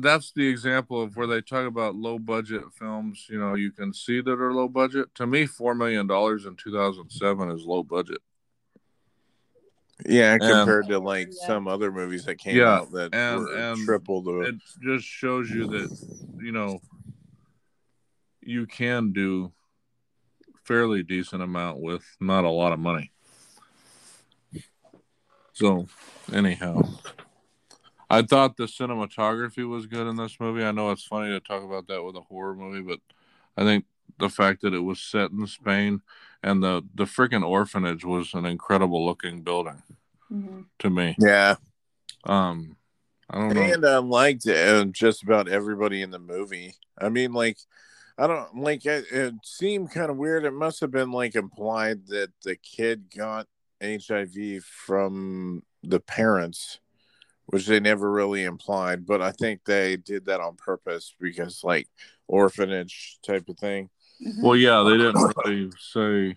that's 0.00 0.32
the 0.32 0.46
example 0.46 1.00
of 1.02 1.16
where 1.16 1.26
they 1.26 1.40
talk 1.40 1.66
about 1.66 1.94
low 1.94 2.18
budget 2.18 2.62
films. 2.78 3.26
You 3.28 3.38
know, 3.38 3.54
you 3.54 3.70
can 3.72 3.92
see 3.94 4.20
that 4.20 4.40
are 4.40 4.52
low 4.52 4.68
budget. 4.68 5.14
To 5.16 5.26
me, 5.26 5.46
four 5.46 5.74
million 5.74 6.06
dollars 6.06 6.44
in 6.46 6.56
two 6.56 6.72
thousand 6.72 7.10
seven 7.10 7.50
is 7.50 7.64
low 7.64 7.82
budget. 7.82 8.18
Yeah, 10.04 10.32
And- 10.34 10.42
compared 10.42 10.88
to 10.88 10.98
like 10.98 11.28
Yeah. 11.28 11.46
some 11.46 11.68
other 11.68 11.90
movies 11.90 12.24
that 12.26 12.36
came 12.36 12.56
Yeah, 12.56 12.74
out 12.80 12.92
that 12.92 13.14
and- 13.14 13.40
were 13.40 13.56
and 13.56 13.84
triple 13.84 14.22
the. 14.22 14.40
It 14.40 14.54
just 14.82 15.06
shows 15.06 15.50
you 15.50 15.66
that 15.68 15.90
you 16.42 16.52
know 16.52 16.80
you 18.42 18.66
can 18.66 19.12
do 19.12 19.52
fairly 20.64 21.02
decent 21.02 21.42
amount 21.42 21.80
with 21.80 22.04
not 22.20 22.44
a 22.44 22.50
lot 22.50 22.72
of 22.72 22.78
money. 22.78 23.10
So, 25.52 25.86
anyhow, 26.32 26.82
I 28.08 28.22
thought 28.22 28.56
the 28.56 28.64
cinematography 28.64 29.68
was 29.68 29.86
good 29.86 30.06
in 30.06 30.16
this 30.16 30.38
movie. 30.38 30.64
I 30.64 30.70
know 30.72 30.90
it's 30.90 31.04
funny 31.04 31.30
to 31.30 31.40
talk 31.40 31.64
about 31.64 31.88
that 31.88 32.02
with 32.04 32.16
a 32.16 32.20
horror 32.20 32.54
movie, 32.54 32.82
but 32.82 33.00
I 33.56 33.64
think 33.64 33.84
the 34.18 34.28
fact 34.28 34.62
that 34.62 34.74
it 34.74 34.80
was 34.80 35.00
set 35.00 35.30
in 35.30 35.46
Spain 35.46 36.02
and 36.42 36.62
the 36.62 36.82
the 36.94 37.04
freaking 37.04 37.46
orphanage 37.46 38.04
was 38.04 38.32
an 38.34 38.46
incredible 38.46 39.04
looking 39.04 39.42
building 39.42 39.82
hmm 40.30 40.62
to 40.78 40.90
me. 40.90 41.16
yeah, 41.18 41.56
Um, 42.24 42.76
I 43.30 43.38
don't 43.38 43.54
know. 43.54 43.62
and 43.72 43.86
I 43.86 43.98
liked 43.98 44.46
uh, 44.46 44.84
just 44.86 45.22
about 45.22 45.48
everybody 45.48 46.02
in 46.02 46.10
the 46.10 46.18
movie. 46.18 46.74
I 46.98 47.08
mean, 47.08 47.32
like, 47.32 47.58
I 48.18 48.26
don't 48.26 48.56
like 48.56 48.86
it. 48.86 49.04
It 49.10 49.34
seemed 49.42 49.90
kind 49.90 50.10
of 50.10 50.16
weird. 50.16 50.44
It 50.44 50.52
must 50.52 50.80
have 50.80 50.90
been 50.90 51.12
like 51.12 51.34
implied 51.34 52.06
that 52.08 52.30
the 52.42 52.56
kid 52.56 53.04
got 53.16 53.46
HIV 53.80 54.64
from 54.64 55.62
the 55.82 56.00
parents, 56.00 56.80
which 57.46 57.66
they 57.66 57.80
never 57.80 58.10
really 58.10 58.44
implied. 58.44 59.06
But 59.06 59.22
I 59.22 59.32
think 59.32 59.64
they 59.64 59.96
did 59.96 60.26
that 60.26 60.40
on 60.40 60.56
purpose 60.56 61.14
because, 61.20 61.62
like, 61.64 61.88
orphanage 62.26 63.18
type 63.24 63.48
of 63.48 63.58
thing. 63.58 63.88
hmm 64.22 64.42
Well, 64.42 64.56
yeah, 64.56 64.82
they 64.82 64.96
didn't 64.96 65.32
really 65.44 65.70
say 65.78 66.36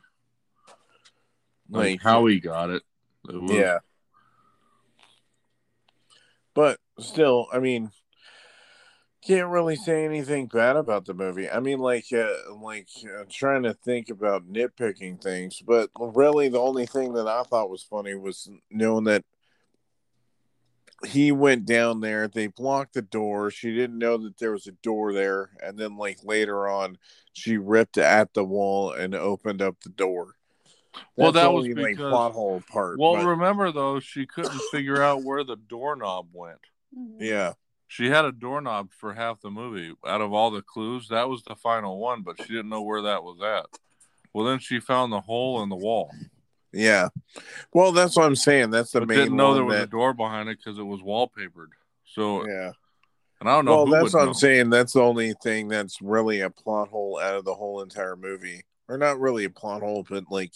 like, 1.72 1.92
Like- 1.92 2.02
how 2.02 2.26
he 2.26 2.40
got 2.40 2.70
it. 2.72 2.84
It 3.30 3.42
was- 3.42 3.52
Yeah. 3.52 3.80
But 6.54 6.80
still, 7.00 7.48
I 7.54 7.60
mean, 7.60 7.92
can't 9.26 9.50
really 9.50 9.76
say 9.76 10.06
anything 10.06 10.48
bad 10.48 10.76
about 10.76 11.06
the 11.06 11.14
movie. 11.14 11.50
I 11.50 11.60
mean, 11.60 11.80
like, 11.80 12.06
uh, 12.12 12.54
like 12.62 12.88
uh, 13.06 13.26
trying 13.30 13.64
to 13.64 13.74
think 13.74 14.10
about 14.10 14.52
nitpicking 14.52 15.22
things, 15.22 15.62
but 15.62 15.90
really, 16.00 16.50
the 16.50 16.60
only 16.60 16.86
thing 16.86 17.14
that 17.14 17.28
I 17.28 17.44
thought 17.44 17.70
was 17.70 17.84
funny 17.84 18.16
was 18.16 18.50
knowing 18.72 19.04
that 19.06 19.24
he 21.08 21.32
went 21.32 21.66
down 21.66 22.02
there. 22.02 22.28
They 22.28 22.48
blocked 22.48 22.94
the 22.94 23.02
door. 23.02 23.52
She 23.52 23.74
didn't 23.74 23.98
know 23.98 24.18
that 24.18 24.38
there 24.38 24.52
was 24.52 24.68
a 24.68 24.72
door 24.72 25.14
there, 25.14 25.52
and 25.64 25.78
then, 25.78 25.98
like 25.98 26.20
later 26.24 26.68
on, 26.68 26.98
she 27.34 27.58
ripped 27.58 27.98
at 27.98 28.34
the 28.34 28.44
wall 28.44 28.92
and 28.92 29.16
opened 29.16 29.62
up 29.62 29.80
the 29.82 29.90
door. 29.90 30.36
Well, 31.16 31.32
That's 31.32 31.44
that 31.46 31.54
was 31.54 31.66
only, 31.66 31.82
like 31.82 31.98
plot 31.98 32.34
hole 32.34 32.62
part. 32.70 33.00
Well, 33.00 33.16
but- 33.16 33.26
remember 33.26 33.72
though, 33.72 34.00
she 34.00 34.26
couldn't 34.26 34.60
figure 34.72 35.02
out 35.02 35.24
where 35.24 35.44
the 35.44 35.56
doorknob 35.56 36.28
went. 36.34 36.60
Mhm. 36.98 37.18
yeah. 37.20 37.54
She 37.88 38.08
had 38.10 38.26
a 38.26 38.32
doorknob 38.32 38.92
for 38.92 39.14
half 39.14 39.42
the 39.42 39.50
movie. 39.50 39.94
Out 40.06 40.22
of 40.22 40.32
all 40.34 40.52
the 40.52 40.62
clues, 40.62 41.08
that 41.10 41.28
was 41.30 41.42
the 41.44 41.56
final 41.56 41.98
one, 42.00 42.22
but 42.22 42.40
she 42.42 42.48
didn't 42.54 42.70
know 42.70 42.82
where 42.84 43.02
that 43.04 43.24
was 43.24 43.42
at. 43.42 43.66
Well, 44.34 44.46
then 44.46 44.60
she 44.60 44.80
found 44.80 45.12
the 45.12 45.22
hole 45.22 45.64
in 45.64 45.70
the 45.70 45.76
wall, 45.76 46.12
Yeah. 46.72 47.10
Well, 47.74 47.92
that's 47.92 48.16
what 48.16 48.26
I'm 48.26 48.36
saying. 48.36 48.70
That's 48.70 48.92
the 48.92 49.02
but 49.02 49.10
main 49.10 49.18
didn't 49.18 49.36
know 49.36 49.54
there 49.54 49.66
was 49.66 49.82
a 49.82 49.88
door 49.88 50.14
behind 50.14 50.50
it 50.50 50.58
because 50.58 50.78
it 50.78 50.84
was 50.84 51.02
wallpapered. 51.02 51.70
So, 52.06 52.48
Yeah. 52.48 52.72
and 53.40 53.50
I 53.50 53.56
don't 53.56 53.66
know. 53.66 53.84
Well, 53.84 53.86
that's 53.88 54.14
what 54.14 54.24
know. 54.24 54.28
I'm 54.30 54.34
saying. 54.34 54.70
That's 54.70 54.94
the 54.94 55.02
only 55.02 55.34
thing 55.42 55.68
that's 55.68 56.02
really 56.02 56.42
a 56.42 56.50
plot 56.50 56.90
hole 56.90 57.20
out 57.20 57.36
of 57.36 57.46
the 57.46 57.56
whole 57.56 57.82
entire 57.82 58.16
movie. 58.16 58.64
Or 58.88 58.98
not 58.98 59.20
really 59.20 59.46
a 59.46 59.50
plot 59.50 59.82
hole, 59.82 60.06
but 60.10 60.26
like 60.32 60.52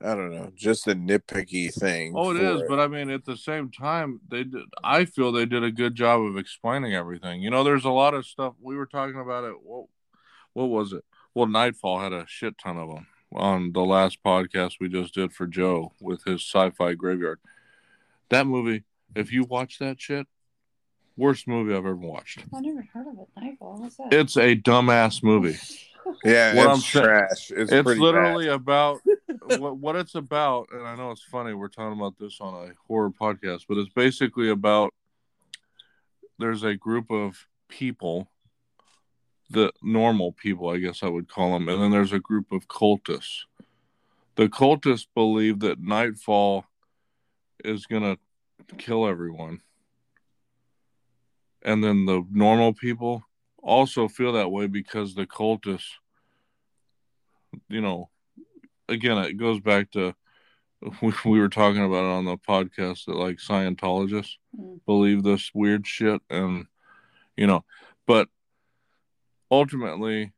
I 0.00 0.14
don't 0.14 0.32
know, 0.32 0.52
just 0.54 0.86
a 0.86 0.94
nitpicky 0.94 1.72
thing. 1.72 2.12
Oh, 2.14 2.30
it 2.30 2.68
but 2.68 2.78
I 2.78 2.88
mean, 2.88 3.10
at 3.10 3.24
the 3.24 3.36
same 3.36 3.70
time, 3.70 4.20
they 4.28 4.44
did. 4.44 4.62
I 4.82 5.04
feel 5.04 5.32
they 5.32 5.46
did 5.46 5.64
a 5.64 5.70
good 5.70 5.94
job 5.94 6.20
of 6.20 6.36
explaining 6.36 6.94
everything. 6.94 7.40
You 7.40 7.50
know, 7.50 7.64
there's 7.64 7.84
a 7.84 7.90
lot 7.90 8.14
of 8.14 8.26
stuff 8.26 8.54
we 8.60 8.76
were 8.76 8.86
talking 8.86 9.18
about. 9.18 9.44
It. 9.44 9.54
What, 9.62 9.86
what 10.52 10.66
was 10.66 10.92
it? 10.92 11.04
Well, 11.34 11.46
Nightfall 11.46 12.00
had 12.00 12.12
a 12.12 12.24
shit 12.28 12.56
ton 12.58 12.76
of 12.76 12.88
them 12.88 13.06
on 13.34 13.72
the 13.72 13.82
last 13.84 14.22
podcast 14.24 14.74
we 14.80 14.88
just 14.88 15.14
did 15.14 15.32
for 15.32 15.46
Joe 15.46 15.92
with 16.00 16.24
his 16.24 16.42
sci-fi 16.42 16.94
graveyard. 16.94 17.40
That 18.30 18.46
movie, 18.46 18.84
if 19.14 19.32
you 19.32 19.44
watch 19.44 19.78
that 19.78 20.00
shit, 20.00 20.26
worst 21.16 21.46
movie 21.46 21.72
I've 21.72 21.78
ever 21.78 21.96
watched. 21.96 22.44
I 22.54 22.60
never 22.60 22.86
heard 22.92 23.06
of 23.06 23.18
it. 23.18 23.28
Nightfall. 23.40 23.80
What's 23.80 23.96
that? 23.96 24.12
It's 24.12 24.36
a 24.36 24.56
dumbass 24.56 25.22
movie. 25.22 25.58
yeah, 26.24 26.54
what 26.54 26.66
it's 26.66 26.74
I'm 26.74 26.80
saying- 26.80 27.04
trash. 27.04 27.50
It's, 27.50 27.72
it's 27.72 27.82
pretty 27.82 28.00
literally 28.00 28.48
about 28.48 29.00
what, 29.58 29.76
what 29.76 29.96
it's 29.96 30.14
about 30.14 30.68
and 30.72 30.86
i 30.86 30.96
know 30.96 31.10
it's 31.10 31.22
funny 31.22 31.52
we're 31.52 31.68
talking 31.68 31.98
about 31.98 32.14
this 32.18 32.40
on 32.40 32.54
a 32.66 32.72
horror 32.86 33.10
podcast 33.10 33.64
but 33.68 33.76
it's 33.76 33.92
basically 33.92 34.48
about 34.48 34.92
there's 36.38 36.62
a 36.62 36.74
group 36.74 37.10
of 37.10 37.46
people 37.68 38.30
the 39.50 39.72
normal 39.82 40.32
people 40.32 40.68
i 40.68 40.78
guess 40.78 41.02
i 41.02 41.08
would 41.08 41.28
call 41.28 41.52
them. 41.52 41.68
And 41.68 41.80
then 41.82 41.90
there's 41.90 42.12
a 42.12 42.18
group 42.18 42.50
of 42.52 42.68
cultists. 42.68 43.44
The 44.36 44.48
cultists 44.48 45.06
believe 45.14 45.60
that 45.60 45.80
nightfall 45.80 46.64
is 47.64 47.86
going 47.86 48.02
to 48.02 48.18
kill 48.76 49.06
everyone. 49.06 49.60
And 51.62 51.82
then 51.84 52.04
the 52.04 52.26
normal 52.30 52.72
people 52.74 53.22
also 53.62 54.08
feel 54.08 54.32
that 54.32 54.50
way 54.50 54.66
because 54.66 55.14
the 55.14 55.26
cultists 55.26 55.92
you 57.68 57.80
know 57.80 58.10
again 58.88 59.16
it 59.18 59.34
goes 59.34 59.60
back 59.60 59.90
to 59.92 60.14
we, 61.00 61.12
we 61.24 61.40
were 61.40 61.48
talking 61.48 61.82
about 61.82 62.04
it 62.04 62.10
on 62.10 62.24
the 62.26 62.36
podcast 62.36 63.06
that 63.06 63.16
like 63.16 63.36
scientologists 63.36 64.36
Mm. 64.56 64.78
believe 64.86 65.24
this 65.24 65.50
weird 65.52 65.84
shit 65.84 66.22
and 66.30 66.66
you 67.36 67.44
know 67.46 67.64
but 68.06 68.28
ultimately 69.50 70.32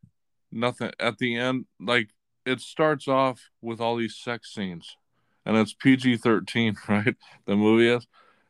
nothing 0.52 0.90
at 1.00 1.18
the 1.18 1.36
end 1.36 1.66
like 1.80 2.10
it 2.44 2.60
starts 2.60 3.08
off 3.08 3.50
with 3.60 3.80
all 3.80 3.96
these 3.96 4.16
sex 4.16 4.54
scenes 4.54 4.96
and 5.44 5.56
it's 5.56 5.74
pg-13 5.74 6.76
right 6.88 7.16
the 7.46 7.56
movie 7.56 7.88
is 7.88 8.06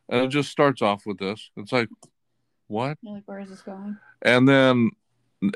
and 0.09 0.21
it 0.21 0.29
just 0.29 0.49
starts 0.49 0.81
off 0.81 1.05
with 1.05 1.17
this 1.17 1.49
it's 1.57 1.71
like 1.71 1.89
what 2.67 2.97
You're 3.01 3.15
like, 3.15 3.23
where 3.25 3.39
is 3.39 3.49
this 3.49 3.61
going? 3.61 3.97
and 4.21 4.47
then 4.47 4.91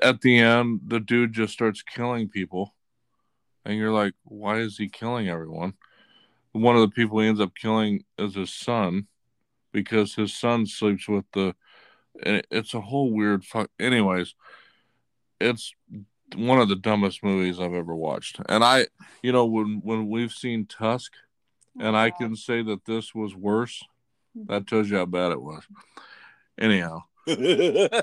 at 0.01 0.21
the 0.21 0.39
end, 0.39 0.81
the 0.85 0.99
dude 0.99 1.33
just 1.33 1.53
starts 1.53 1.81
killing 1.81 2.29
people. 2.29 2.75
And 3.65 3.77
you're 3.77 3.91
like, 3.91 4.13
why 4.23 4.59
is 4.59 4.77
he 4.77 4.89
killing 4.89 5.29
everyone? 5.29 5.73
One 6.51 6.75
of 6.75 6.81
the 6.81 6.89
people 6.89 7.19
he 7.19 7.27
ends 7.27 7.39
up 7.39 7.55
killing 7.55 8.03
is 8.17 8.35
his 8.35 8.53
son 8.53 9.07
because 9.71 10.15
his 10.15 10.35
son 10.35 10.65
sleeps 10.65 11.07
with 11.07 11.25
the. 11.33 11.55
and 12.25 12.45
It's 12.51 12.73
a 12.73 12.81
whole 12.81 13.11
weird 13.11 13.45
fuck. 13.45 13.69
Anyways, 13.79 14.35
it's 15.41 15.73
one 16.35 16.59
of 16.59 16.69
the 16.69 16.75
dumbest 16.75 17.23
movies 17.23 17.59
I've 17.59 17.73
ever 17.73 17.95
watched. 17.95 18.39
And 18.47 18.63
I, 18.63 18.87
you 19.21 19.31
know, 19.31 19.45
when 19.45 19.81
when 19.83 20.09
we've 20.09 20.31
seen 20.31 20.65
Tusk, 20.65 21.13
and 21.79 21.95
I 21.95 22.11
can 22.11 22.35
say 22.35 22.61
that 22.63 22.85
this 22.85 23.13
was 23.13 23.35
worse, 23.35 23.83
mm-hmm. 24.37 24.51
that 24.51 24.67
tells 24.67 24.89
you 24.89 24.97
how 24.97 25.05
bad 25.05 25.31
it 25.31 25.41
was. 25.41 25.63
Anyhow, 26.59 27.03
yeah, 27.27 27.95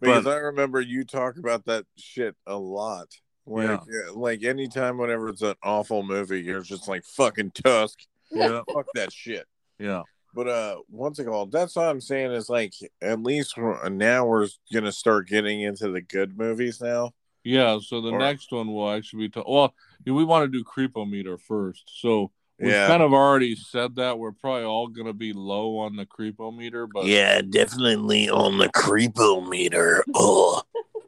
because 0.00 0.24
But- 0.24 0.26
I 0.26 0.36
remember 0.36 0.80
you 0.80 1.04
talk 1.04 1.36
about 1.38 1.64
that 1.66 1.84
shit 1.96 2.36
a 2.46 2.56
lot. 2.56 3.08
Like, 3.48 3.80
yeah, 3.88 4.10
uh, 4.10 4.14
like 4.14 4.42
anytime, 4.42 4.98
whenever 4.98 5.28
it's 5.28 5.42
an 5.42 5.54
awful 5.62 6.02
movie, 6.02 6.40
you're 6.40 6.62
just 6.62 6.88
like 6.88 7.04
fucking 7.04 7.52
Tusk. 7.52 8.00
yeah, 8.32 8.62
Fuck 8.72 8.86
that 8.94 9.12
shit. 9.12 9.46
yeah. 9.78 10.02
But 10.36 10.48
uh, 10.48 10.76
what's 10.90 11.18
it 11.18 11.24
called? 11.24 11.50
That's 11.50 11.74
what 11.76 11.86
I'm 11.86 12.00
saying. 12.02 12.30
Is 12.32 12.50
like 12.50 12.74
at 13.00 13.22
least 13.22 13.56
now 13.56 14.26
we're 14.26 14.48
gonna 14.70 14.92
start 14.92 15.28
getting 15.28 15.62
into 15.62 15.90
the 15.90 16.02
good 16.02 16.36
movies 16.38 16.78
now. 16.80 17.12
Yeah, 17.42 17.78
so 17.82 18.02
the 18.02 18.10
Or- 18.10 18.18
next 18.18 18.52
one 18.52 18.70
will 18.72 18.90
actually 18.90 19.28
be 19.28 19.30
to- 19.30 19.44
well, 19.48 19.72
we 20.04 20.24
want 20.24 20.44
to 20.44 20.58
do 20.58 20.62
creepometer 20.62 21.40
first. 21.40 21.84
So 22.02 22.32
we've 22.58 22.70
Yeah. 22.70 22.86
kind 22.86 23.02
of 23.02 23.14
already 23.14 23.54
said 23.54 23.94
that 23.96 24.18
we're 24.18 24.32
probably 24.32 24.64
all 24.64 24.88
going 24.88 25.06
to 25.06 25.12
be 25.14 25.32
low 25.32 25.78
on 25.78 25.96
the 25.96 26.04
creepometer, 26.04 26.86
but 26.92 27.06
Yeah, 27.06 27.40
definitely 27.40 28.28
on 28.28 28.58
the 28.58 28.68
creepometer. 28.68 30.00
Oh, 30.14 30.62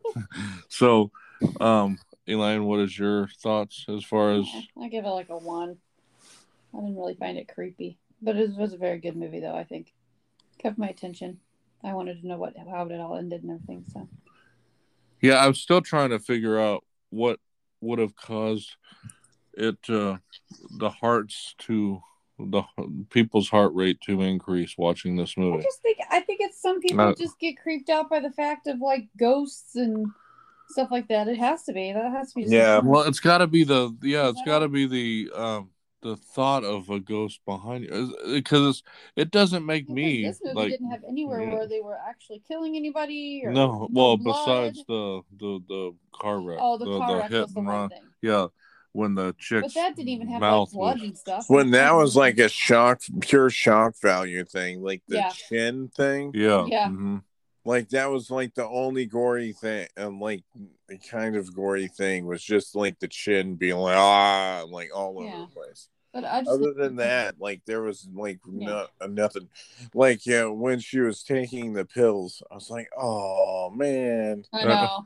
so 0.68 1.10
um 1.60 1.98
Elaine, 2.26 2.64
what 2.64 2.80
is 2.80 2.98
your 2.98 3.28
thoughts 3.42 3.84
as 3.88 4.04
far 4.04 4.32
as 4.32 4.46
I 4.80 4.88
give 4.88 5.04
it 5.04 5.10
like 5.10 5.28
a 5.28 5.36
one. 5.36 5.76
I 6.74 6.80
didn't 6.80 6.96
really 6.96 7.14
find 7.14 7.36
it 7.36 7.48
creepy, 7.52 7.98
but 8.20 8.36
it 8.36 8.56
was 8.56 8.72
a 8.72 8.78
very 8.78 8.98
good 8.98 9.16
movie, 9.16 9.40
though. 9.40 9.54
I 9.54 9.64
think 9.64 9.92
kept 10.58 10.78
my 10.78 10.88
attention. 10.88 11.38
I 11.84 11.94
wanted 11.94 12.20
to 12.20 12.26
know 12.26 12.36
what 12.36 12.54
how 12.56 12.86
it 12.86 13.00
all 13.00 13.16
ended 13.16 13.42
and 13.42 13.52
everything. 13.52 13.84
So 13.92 14.08
Yeah, 15.20 15.44
I'm 15.44 15.54
still 15.54 15.80
trying 15.80 16.10
to 16.10 16.18
figure 16.18 16.58
out 16.58 16.84
what 17.10 17.38
would 17.80 17.98
have 17.98 18.16
caused 18.16 18.74
it 19.54 19.78
uh 19.88 20.16
the 20.78 20.90
hearts 20.90 21.54
to 21.58 22.00
the 22.38 22.62
people's 23.10 23.48
heart 23.48 23.72
rate 23.74 24.00
to 24.02 24.22
increase 24.22 24.76
watching 24.78 25.16
this 25.16 25.36
movie. 25.36 25.58
I 25.58 25.62
just 25.62 25.82
think 25.82 25.98
I 26.10 26.20
think 26.20 26.40
it's 26.40 26.60
some 26.60 26.80
people 26.80 27.04
Uh, 27.04 27.14
just 27.14 27.38
get 27.38 27.58
creeped 27.58 27.90
out 27.90 28.08
by 28.10 28.20
the 28.20 28.30
fact 28.30 28.66
of 28.66 28.80
like 28.80 29.08
ghosts 29.18 29.74
and 29.76 30.06
stuff 30.68 30.90
like 30.90 31.08
that. 31.08 31.28
It 31.28 31.38
has 31.38 31.64
to 31.64 31.72
be. 31.72 31.92
That 31.92 32.10
has 32.12 32.32
to 32.32 32.36
be. 32.36 32.42
Yeah. 32.48 32.76
something. 32.76 32.90
Well, 32.90 33.02
it's 33.02 33.20
got 33.20 33.38
to 33.38 33.46
be 33.46 33.64
the 33.64 33.96
yeah, 34.02 34.28
it's 34.28 34.42
got 34.42 34.60
to 34.60 34.68
be 34.68 34.86
the 34.86 35.30
um 35.34 35.70
the 36.02 36.16
thought 36.16 36.64
of 36.64 36.88
a 36.90 37.00
ghost 37.00 37.40
behind 37.44 37.84
you 37.84 38.14
because 38.26 38.82
it 39.16 39.30
doesn't 39.30 39.66
make 39.66 39.84
Because 39.86 39.94
me 39.94 40.24
this 40.24 40.40
movie 40.44 40.54
like 40.56 40.70
didn't 40.70 40.90
have 40.90 41.02
anywhere 41.08 41.42
yeah. 41.42 41.52
where 41.54 41.66
they 41.66 41.80
were 41.80 41.98
actually 42.08 42.40
killing 42.46 42.76
anybody. 42.76 43.42
Or 43.44 43.52
no. 43.52 43.88
Well, 43.90 44.16
blood. 44.16 44.72
besides 44.74 44.84
the 44.86 45.22
the 45.38 45.60
the 45.68 45.94
car 46.12 46.40
wreck, 46.40 46.58
oh, 46.60 46.78
the, 46.78 46.84
car 46.98 47.16
wreck 47.18 47.30
hit 47.30 47.40
was 47.42 47.52
the 47.52 47.58
and 47.58 47.66
one 47.66 47.76
run. 47.76 47.88
thing. 47.90 48.02
Yeah, 48.22 48.46
when 48.92 49.14
the 49.14 49.34
chick 49.38 49.62
But 49.62 49.74
that 49.74 49.96
didn't 49.96 50.08
even 50.08 50.28
have 50.28 50.40
mouth 50.40 50.68
like 50.72 50.78
blood 50.78 50.94
was- 51.00 51.08
and 51.08 51.18
stuff. 51.18 51.44
When 51.48 51.70
that 51.72 51.92
was 51.92 52.14
like 52.16 52.38
a 52.38 52.48
shock, 52.48 53.00
pure 53.20 53.50
shock 53.50 53.94
value 54.00 54.44
thing, 54.44 54.82
like 54.82 55.02
the 55.08 55.16
Yeah. 55.16 55.30
chin 55.30 55.88
thing. 55.88 56.30
yeah 56.34 56.64
Yeah. 56.66 56.86
mhm. 56.88 57.22
Like 57.68 57.90
that 57.90 58.10
was 58.10 58.30
like 58.30 58.54
the 58.54 58.66
only 58.66 59.04
gory 59.04 59.52
thing, 59.52 59.88
and 59.94 60.20
like 60.20 60.42
the 60.88 60.96
kind 60.96 61.36
of 61.36 61.54
gory 61.54 61.88
thing 61.88 62.24
was 62.24 62.42
just 62.42 62.74
like 62.74 62.98
the 62.98 63.08
chin 63.08 63.56
being 63.56 63.76
like 63.76 63.94
ah, 63.98 64.64
like 64.66 64.88
all 64.96 65.18
over 65.20 65.40
the 65.40 65.46
place. 65.52 65.90
But 66.14 66.24
I 66.24 66.40
just 66.40 66.50
Other 66.50 66.72
than 66.72 66.96
that, 66.96 67.34
like 67.38 67.60
there 67.66 67.82
was 67.82 68.08
like 68.14 68.40
Yeah. 68.50 68.86
no, 69.02 69.06
nothing. 69.06 69.50
Like 69.92 70.24
yeah, 70.24 70.46
when 70.46 70.78
she 70.80 71.00
was 71.00 71.22
taking 71.22 71.74
the 71.74 71.84
pills, 71.84 72.42
I 72.50 72.54
was 72.54 72.70
like, 72.70 72.88
oh 72.96 73.68
man. 73.68 74.44
I 74.50 74.64
know. 74.64 75.04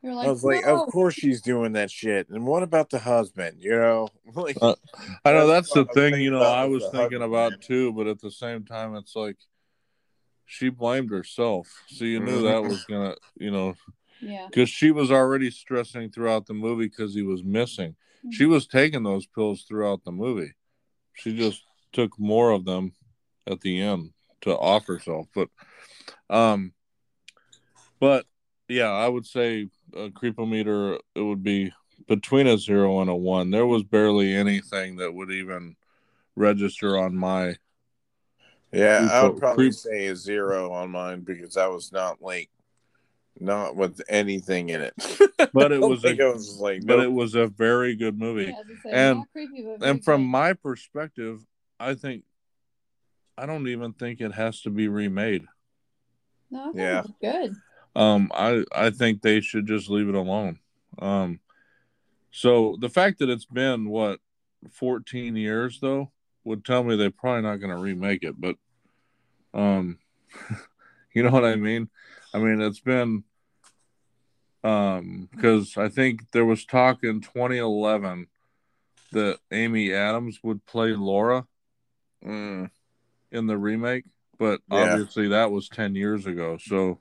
You're 0.00 0.14
like, 0.14 0.26
I 0.28 0.30
was 0.30 0.44
like, 0.44 0.64
no. 0.64 0.84
of 0.84 0.92
course 0.92 1.14
she's 1.14 1.40
doing 1.42 1.72
that 1.72 1.90
shit. 1.90 2.28
And 2.28 2.46
what 2.46 2.62
about 2.62 2.90
the 2.90 3.00
husband? 3.00 3.56
You 3.58 3.72
know, 3.80 4.08
like 4.36 4.58
Uh, 4.62 4.76
I 5.24 5.32
know 5.32 5.48
That's 5.48 5.72
that's 5.72 5.72
the 5.72 5.80
what 5.80 5.96
I 5.98 6.00
was 6.02 6.12
thing. 6.12 6.20
You 6.20 6.30
know, 6.30 6.42
I 6.42 6.64
was 6.66 6.82
thinking 6.84 7.20
husband, 7.20 7.22
about 7.24 7.50
man. 7.50 7.60
too, 7.60 7.92
but 7.92 8.06
at 8.06 8.20
the 8.20 8.30
same 8.30 8.64
time, 8.64 8.94
it's 8.94 9.16
like 9.16 9.38
she 10.46 10.68
blamed 10.68 11.10
herself. 11.10 11.68
So 11.88 12.04
you 12.04 12.20
knew 12.20 12.42
that 12.42 12.62
was 12.62 12.84
gonna, 12.84 13.16
you 13.36 13.50
know, 13.50 13.74
yeah. 14.20 14.46
because 14.46 14.70
she 14.70 14.90
was 14.90 15.10
already 15.10 15.50
stressing 15.50 16.10
throughout 16.10 16.46
the 16.46 16.54
movie 16.54 16.86
because 16.86 17.14
he 17.14 17.22
was 17.22 17.44
missing. 17.44 17.96
She 18.30 18.44
Mm-hmm. 18.44 18.52
was 18.52 18.66
taking 18.66 19.02
those 19.02 19.26
pills 19.26 19.62
throughout 19.62 20.04
the 20.04 20.12
movie. 20.12 20.52
She 21.14 21.36
just 21.36 21.62
took 21.92 22.18
more 22.18 22.50
of 22.50 22.64
them 22.64 22.92
at 23.46 23.60
the 23.60 23.80
end 23.80 24.12
to 24.42 24.56
off 24.56 24.86
herself. 24.86 25.26
But, 25.34 25.48
um, 26.28 26.72
but 28.00 28.26
yeah, 28.68 28.90
I 28.90 29.08
would 29.08 29.26
say 29.26 29.68
a 29.94 30.08
creepometer 30.10 30.98
it 31.14 31.20
would 31.20 31.42
be 31.42 31.72
between 32.08 32.46
a 32.46 32.58
zero 32.58 33.00
and 33.00 33.10
a 33.10 33.14
one. 33.14 33.50
There 33.50 33.66
was 33.66 33.82
barely 33.82 34.34
anything 34.34 34.96
that 34.96 35.14
would 35.14 35.30
even 35.30 35.76
register 36.34 36.98
on 36.98 37.16
my. 37.16 37.56
Yeah, 38.72 39.08
I 39.10 39.26
would 39.26 39.38
probably 39.38 39.66
creep- 39.66 39.74
say 39.74 40.06
a 40.06 40.16
zero 40.16 40.72
on 40.72 40.90
mine 40.90 41.20
because 41.20 41.56
I 41.56 41.66
was 41.68 41.92
not 41.92 42.20
like 42.20 42.50
not 43.38 43.76
with 43.76 44.00
anything 44.08 44.70
in 44.70 44.80
it. 44.82 44.94
But 45.52 45.70
it 45.72 45.80
was 45.80 46.02
think 46.02 46.18
a- 46.20 46.24
I 46.24 46.28
was 46.32 46.58
like, 46.58 46.84
But 46.86 46.96
nope. 46.96 47.04
it 47.04 47.12
was 47.12 47.34
a 47.34 47.46
very 47.46 47.94
good 47.94 48.18
movie. 48.18 48.46
Yeah, 48.46 48.62
say, 48.82 48.90
And- 48.90 49.24
creepy, 49.32 49.62
but 49.62 49.78
very 49.80 49.90
and 49.90 50.04
from 50.04 50.24
my 50.26 50.52
perspective, 50.54 51.40
I 51.78 51.94
think 51.94 52.24
I 53.38 53.44
don't 53.46 53.68
even 53.68 53.92
think 53.92 54.20
it 54.20 54.32
has 54.32 54.62
to 54.62 54.70
be 54.70 54.88
remade. 54.88 55.46
no, 56.50 56.72
Yeah. 56.74 57.02
good. 57.20 57.54
Um, 57.94 58.30
I 58.34 58.64
I 58.74 58.90
think 58.90 59.22
they 59.22 59.40
should 59.40 59.66
just 59.66 59.88
leave 59.88 60.08
it 60.08 60.14
alone. 60.14 60.58
Um, 60.98 61.40
so 62.30 62.76
the 62.80 62.88
fact 62.90 63.18
that 63.20 63.28
it's 63.30 63.46
been 63.46 63.88
what 63.88 64.20
14 64.72 65.36
years 65.36 65.78
though 65.80 66.10
would 66.46 66.64
tell 66.64 66.84
me 66.84 66.96
they're 66.96 67.10
probably 67.10 67.42
not 67.42 67.56
going 67.56 67.70
to 67.70 67.76
remake 67.76 68.22
it. 68.22 68.40
But 68.40 68.56
um, 69.52 69.98
you 71.14 71.22
know 71.22 71.30
what 71.30 71.44
I 71.44 71.56
mean? 71.56 71.90
I 72.32 72.38
mean 72.38 72.60
it's 72.60 72.80
been 72.80 73.24
um 74.64 75.28
because 75.32 75.76
I 75.76 75.88
think 75.88 76.30
there 76.32 76.44
was 76.44 76.64
talk 76.64 77.04
in 77.04 77.20
2011 77.20 78.28
that 79.12 79.38
Amy 79.52 79.92
Adams 79.92 80.40
would 80.42 80.64
play 80.66 80.92
Laura 80.92 81.46
Mm, 82.24 82.70
in 83.30 83.46
the 83.46 83.56
remake, 83.56 84.04
but 84.38 84.60
Yeah. 84.68 84.82
obviously 84.82 85.28
that 85.28 85.50
was 85.52 85.68
10 85.68 85.94
years 85.94 86.26
ago. 86.26 86.56
So 86.58 87.00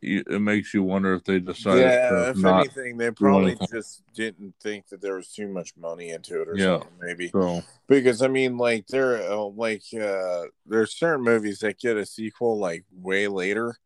it 0.00 0.40
makes 0.40 0.74
you 0.74 0.82
wonder 0.82 1.14
if 1.14 1.24
they 1.24 1.38
decided 1.38 1.80
yeah, 1.80 2.30
if 2.30 2.44
anything, 2.44 2.96
they 2.96 3.10
probably 3.10 3.56
just 3.70 4.02
didn't 4.14 4.54
think 4.62 4.88
that 4.88 5.00
there 5.00 5.16
was 5.16 5.28
too 5.32 5.48
much 5.48 5.76
money 5.76 6.10
into 6.10 6.40
it 6.42 6.48
or 6.48 6.56
Yeah. 6.56 6.78
something, 6.78 6.92
maybe. 7.00 7.28
So 7.30 7.62
Because 7.88 8.22
I 8.22 8.28
mean, 8.28 8.56
like 8.56 8.86
there, 8.88 9.16
uh, 9.30 9.44
like 9.46 9.82
uh, 10.00 10.44
there's 10.66 10.96
certain 10.96 11.24
movies 11.24 11.60
that 11.60 11.78
get 11.78 11.96
a 11.96 12.06
sequel 12.06 12.58
like 12.58 12.84
way 12.92 13.28
later. 13.28 13.76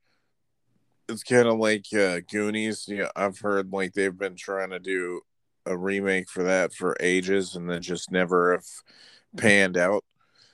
It's 1.09 1.23
kind 1.23 1.47
of 1.47 1.59
like 1.59 1.87
uh, 1.97 2.21
Goonies. 2.31 2.87
Yeah, 2.89 3.09
I've 3.15 3.39
heard 3.39 3.73
like 3.73 3.93
they've 3.93 4.17
been 4.17 4.37
trying 4.37 4.71
to 4.71 4.79
do 4.79 5.21
a 5.65 5.77
remake 5.77 6.29
for 6.29 6.43
that 6.45 6.73
for 6.73 6.97
ages, 7.01 7.55
and 7.57 7.71
then 7.71 7.81
just 7.83 8.11
never 8.11 8.53
have 8.53 8.67
panned 9.37 9.77
out. 9.77 10.05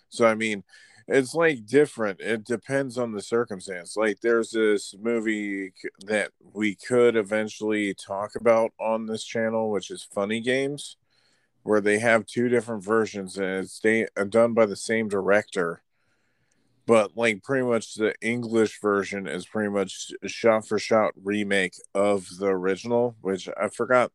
So 0.09 0.27
I 0.27 0.35
mean, 0.35 0.63
it's 1.09 1.35
like 1.35 1.67
different. 1.67 2.21
It 2.21 2.45
depends 2.45 2.99
on 2.99 3.13
the 3.13 3.23
circumstance. 3.23 3.97
Like 3.97 4.21
there's 4.21 4.51
this 4.51 4.95
movie 5.01 5.73
that 6.07 6.31
we 6.53 6.75
could 6.75 7.17
eventually 7.17 7.95
talk 7.95 8.37
about 8.37 8.73
on 8.81 9.07
this 9.07 9.25
channel, 9.25 9.71
which 9.71 9.91
is 9.91 10.03
Funny 10.03 10.41
Games 10.41 10.97
where 11.63 11.81
they 11.81 11.99
have 11.99 12.27
two 12.27 12.49
different 12.49 12.85
versions 12.85 13.37
and 13.37 13.47
it's 13.47 13.79
they, 13.81 14.07
uh, 14.17 14.25
done 14.25 14.53
by 14.53 14.67
the 14.67 14.77
same 14.77 15.09
director 15.09 15.83
but 16.87 17.17
like 17.17 17.43
pretty 17.43 17.65
much 17.65 17.95
the 17.95 18.15
english 18.21 18.81
version 18.81 19.27
is 19.27 19.47
pretty 19.47 19.71
much 19.71 20.13
shot 20.27 20.67
for 20.67 20.79
shot 20.79 21.13
remake 21.23 21.75
of 21.95 22.27
the 22.39 22.47
original 22.47 23.15
which 23.21 23.49
i 23.61 23.69
forgot 23.69 24.11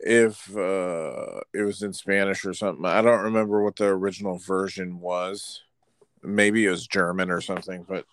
if 0.00 0.54
uh 0.56 1.40
it 1.54 1.62
was 1.62 1.82
in 1.82 1.92
spanish 1.92 2.44
or 2.44 2.52
something 2.52 2.84
i 2.84 3.00
don't 3.00 3.24
remember 3.24 3.62
what 3.62 3.76
the 3.76 3.86
original 3.86 4.38
version 4.38 5.00
was 5.00 5.62
maybe 6.22 6.64
it 6.64 6.70
was 6.70 6.86
german 6.86 7.30
or 7.30 7.40
something 7.40 7.84
but 7.88 8.04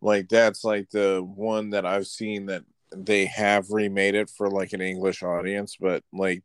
like 0.00 0.28
that's 0.28 0.64
like 0.64 0.90
the 0.90 1.22
one 1.34 1.70
that 1.70 1.86
i've 1.86 2.06
seen 2.06 2.46
that 2.46 2.62
they 2.94 3.24
have 3.26 3.70
remade 3.70 4.14
it 4.14 4.30
for 4.30 4.50
like 4.50 4.72
an 4.72 4.80
english 4.80 5.22
audience 5.22 5.76
but 5.80 6.02
like 6.12 6.42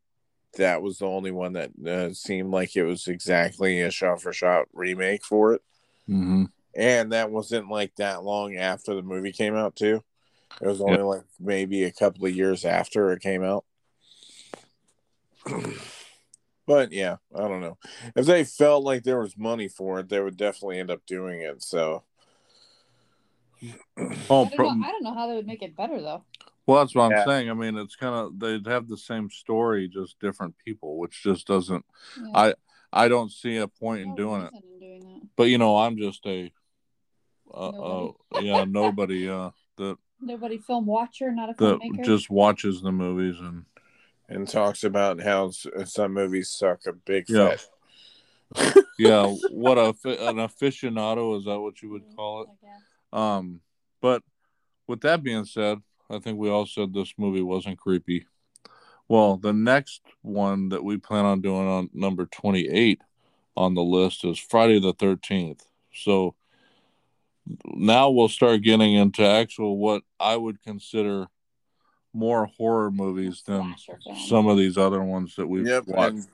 that 0.56 0.82
was 0.82 0.98
the 0.98 1.06
only 1.06 1.30
one 1.30 1.52
that 1.52 1.70
uh, 1.86 2.12
seemed 2.12 2.50
like 2.50 2.76
it 2.76 2.84
was 2.84 3.06
exactly 3.06 3.80
a 3.80 3.90
shot 3.90 4.20
for 4.20 4.32
shot 4.32 4.66
remake 4.72 5.24
for 5.24 5.54
it. 5.54 5.62
mhm. 6.08 6.50
And 6.74 7.12
that 7.12 7.30
wasn't 7.30 7.68
like 7.68 7.94
that 7.96 8.22
long 8.22 8.56
after 8.56 8.94
the 8.94 9.02
movie 9.02 9.32
came 9.32 9.56
out, 9.56 9.76
too. 9.76 10.02
It 10.60 10.66
was 10.66 10.80
only 10.80 11.02
like 11.02 11.24
maybe 11.38 11.84
a 11.84 11.92
couple 11.92 12.26
of 12.26 12.34
years 12.34 12.64
after 12.64 13.12
it 13.12 13.22
came 13.22 13.42
out. 13.42 13.64
but 16.70 16.92
yeah, 16.92 17.16
I 17.34 17.48
don't 17.48 17.60
know. 17.60 17.78
If 18.14 18.26
they 18.26 18.44
felt 18.44 18.84
like 18.84 19.02
there 19.02 19.18
was 19.18 19.36
money 19.36 19.66
for 19.66 19.98
it, 19.98 20.08
they 20.08 20.20
would 20.20 20.36
definitely 20.36 20.78
end 20.78 20.88
up 20.88 21.04
doing 21.04 21.40
it. 21.40 21.64
So, 21.64 22.04
oh, 23.64 23.72
I, 23.98 24.04
don't 24.04 24.56
know, 24.56 24.86
I 24.86 24.90
don't 24.92 25.02
know 25.02 25.14
how 25.14 25.26
they 25.26 25.34
would 25.34 25.48
make 25.48 25.62
it 25.62 25.76
better 25.76 26.00
though. 26.00 26.22
well, 26.68 26.78
that's 26.78 26.94
what 26.94 27.12
I'm 27.12 27.26
saying. 27.26 27.50
I 27.50 27.54
mean, 27.54 27.76
it's 27.76 27.96
kind 27.96 28.14
of 28.14 28.38
they'd 28.38 28.68
have 28.68 28.86
the 28.86 28.96
same 28.96 29.30
story, 29.30 29.88
just 29.88 30.20
different 30.20 30.54
people, 30.64 30.96
which 30.96 31.24
just 31.24 31.48
doesn't. 31.48 31.84
Yeah. 32.16 32.30
I 32.36 32.54
I 32.92 33.08
don't 33.08 33.32
see 33.32 33.56
a 33.56 33.66
point 33.66 34.02
in 34.02 34.14
doing 34.14 34.42
it. 34.42 34.52
in 34.54 34.78
doing 34.78 35.00
that. 35.00 35.28
But 35.34 35.48
you 35.48 35.58
know, 35.58 35.76
I'm 35.76 35.96
just 35.96 36.24
a. 36.26 36.52
Uh, 37.52 38.10
uh, 38.12 38.12
yeah, 38.42 38.64
nobody 38.64 39.28
uh, 39.28 39.50
that 39.76 39.96
Nobody 40.20 40.58
film 40.58 40.86
watcher, 40.86 41.32
not 41.32 41.50
a 41.50 41.54
that 41.54 41.80
filmmaker. 41.80 42.04
just 42.04 42.30
watches 42.30 42.82
the 42.82 42.92
movies 42.92 43.40
and 43.40 43.64
and 44.30 44.48
talks 44.48 44.84
about 44.84 45.20
how 45.20 45.50
some 45.84 46.14
movies 46.14 46.50
suck 46.50 46.86
a 46.86 46.92
big 46.92 47.28
Yeah. 47.28 47.56
fat. 47.56 47.66
yeah, 48.98 49.26
what 49.26 49.78
a 49.78 49.88
an 50.04 50.36
aficionado 50.36 51.38
is 51.38 51.44
that 51.44 51.60
what 51.60 51.82
you 51.82 51.90
would 51.90 52.04
call 52.16 52.42
it? 52.42 52.48
Um, 53.16 53.60
but 54.00 54.22
with 54.86 55.00
that 55.02 55.22
being 55.22 55.44
said, 55.44 55.80
I 56.08 56.18
think 56.18 56.38
we 56.38 56.48
all 56.48 56.66
said 56.66 56.92
this 56.92 57.14
movie 57.16 57.42
wasn't 57.42 57.78
creepy. 57.78 58.26
Well, 59.08 59.36
the 59.36 59.52
next 59.52 60.02
one 60.22 60.68
that 60.68 60.84
we 60.84 60.96
plan 60.96 61.24
on 61.24 61.40
doing 61.40 61.66
on 61.66 61.90
number 61.92 62.26
28 62.26 63.00
on 63.56 63.74
the 63.74 63.82
list 63.82 64.24
is 64.24 64.38
Friday 64.38 64.78
the 64.78 64.94
13th. 64.94 65.62
So 65.92 66.36
now 67.64 68.10
we'll 68.10 68.28
start 68.28 68.62
getting 68.62 68.94
into 68.94 69.26
actual 69.26 69.78
what 69.78 70.02
I 70.18 70.36
would 70.36 70.62
consider 70.62 71.26
more 72.12 72.46
horror 72.46 72.90
movies 72.90 73.42
than 73.46 73.74
some 74.26 74.46
of 74.46 74.56
these 74.58 74.76
other 74.76 75.02
ones 75.02 75.36
that 75.36 75.46
we've 75.46 75.66
Yep, 75.66 75.84
watched. 75.86 76.14
and 76.14 76.26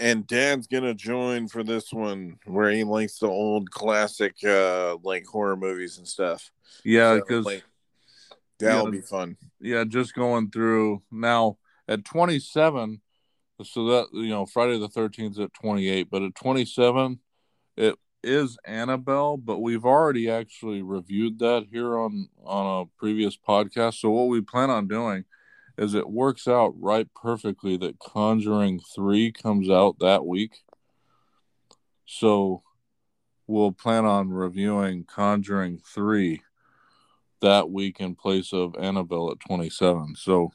and 0.00 0.26
Dad's 0.26 0.66
gonna 0.66 0.94
join 0.94 1.48
for 1.48 1.62
this 1.62 1.92
one 1.92 2.38
where 2.44 2.70
he 2.70 2.84
likes 2.84 3.18
the 3.18 3.28
old 3.28 3.70
classic 3.70 4.34
uh 4.44 4.96
like 5.02 5.24
horror 5.26 5.56
movies 5.56 5.98
and 5.98 6.06
stuff. 6.06 6.50
yeah, 6.84 7.14
So, 7.14 7.20
because 7.20 7.46
like, 7.46 7.64
that'll 8.58 8.86
Yeah. 8.86 8.90
be 8.90 9.00
fun. 9.00 9.36
yeah, 9.60 9.84
just 9.84 10.14
going 10.14 10.50
through 10.50 11.02
now 11.10 11.58
at 11.88 12.04
27. 12.04 13.00
So 13.62 13.84
that 13.88 14.06
you 14.12 14.28
know, 14.30 14.46
Friday 14.46 14.78
the 14.78 14.88
13th 14.88 15.32
is 15.32 15.38
at 15.38 15.52
28, 15.54 16.08
but 16.10 16.22
at 16.22 16.34
27, 16.34 17.20
it 17.76 17.96
is 18.22 18.58
Annabelle, 18.64 19.36
but 19.36 19.60
we've 19.60 19.84
already 19.84 20.30
actually 20.30 20.82
reviewed 20.82 21.38
that 21.38 21.66
here 21.70 21.98
on 21.98 22.28
on 22.44 22.82
a 22.82 22.98
previous 22.98 23.36
podcast. 23.36 23.94
So 23.94 24.10
what 24.10 24.28
we 24.28 24.40
plan 24.40 24.70
on 24.70 24.88
doing 24.88 25.24
is 25.78 25.94
it 25.94 26.10
works 26.10 26.46
out 26.46 26.74
right 26.78 27.08
perfectly 27.14 27.76
that 27.78 27.98
Conjuring 27.98 28.80
3 28.94 29.32
comes 29.32 29.70
out 29.70 29.96
that 30.00 30.26
week. 30.26 30.58
So 32.04 32.62
we'll 33.46 33.72
plan 33.72 34.04
on 34.04 34.28
reviewing 34.28 35.04
Conjuring 35.04 35.80
3 35.86 36.42
that 37.40 37.70
week 37.70 38.00
in 38.00 38.14
place 38.14 38.52
of 38.52 38.74
Annabelle 38.78 39.30
at 39.30 39.40
27. 39.40 40.16
So 40.16 40.52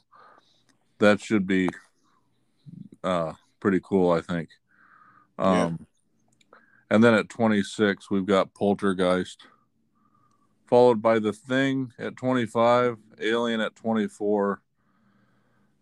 that 0.98 1.20
should 1.20 1.46
be 1.46 1.68
uh, 3.02 3.32
pretty 3.58 3.80
cool, 3.82 4.12
I 4.12 4.20
think. 4.20 4.50
Um, 5.38 5.86
And 6.90 7.02
then 7.02 7.14
at 7.14 7.28
26, 7.28 8.10
we've 8.10 8.26
got 8.26 8.54
Poltergeist, 8.54 9.46
followed 10.66 11.02
by 11.02 11.18
The 11.18 11.32
Thing 11.32 11.92
at 11.98 12.16
25, 12.16 12.96
Alien 13.20 13.60
at 13.60 13.74
24, 13.74 14.60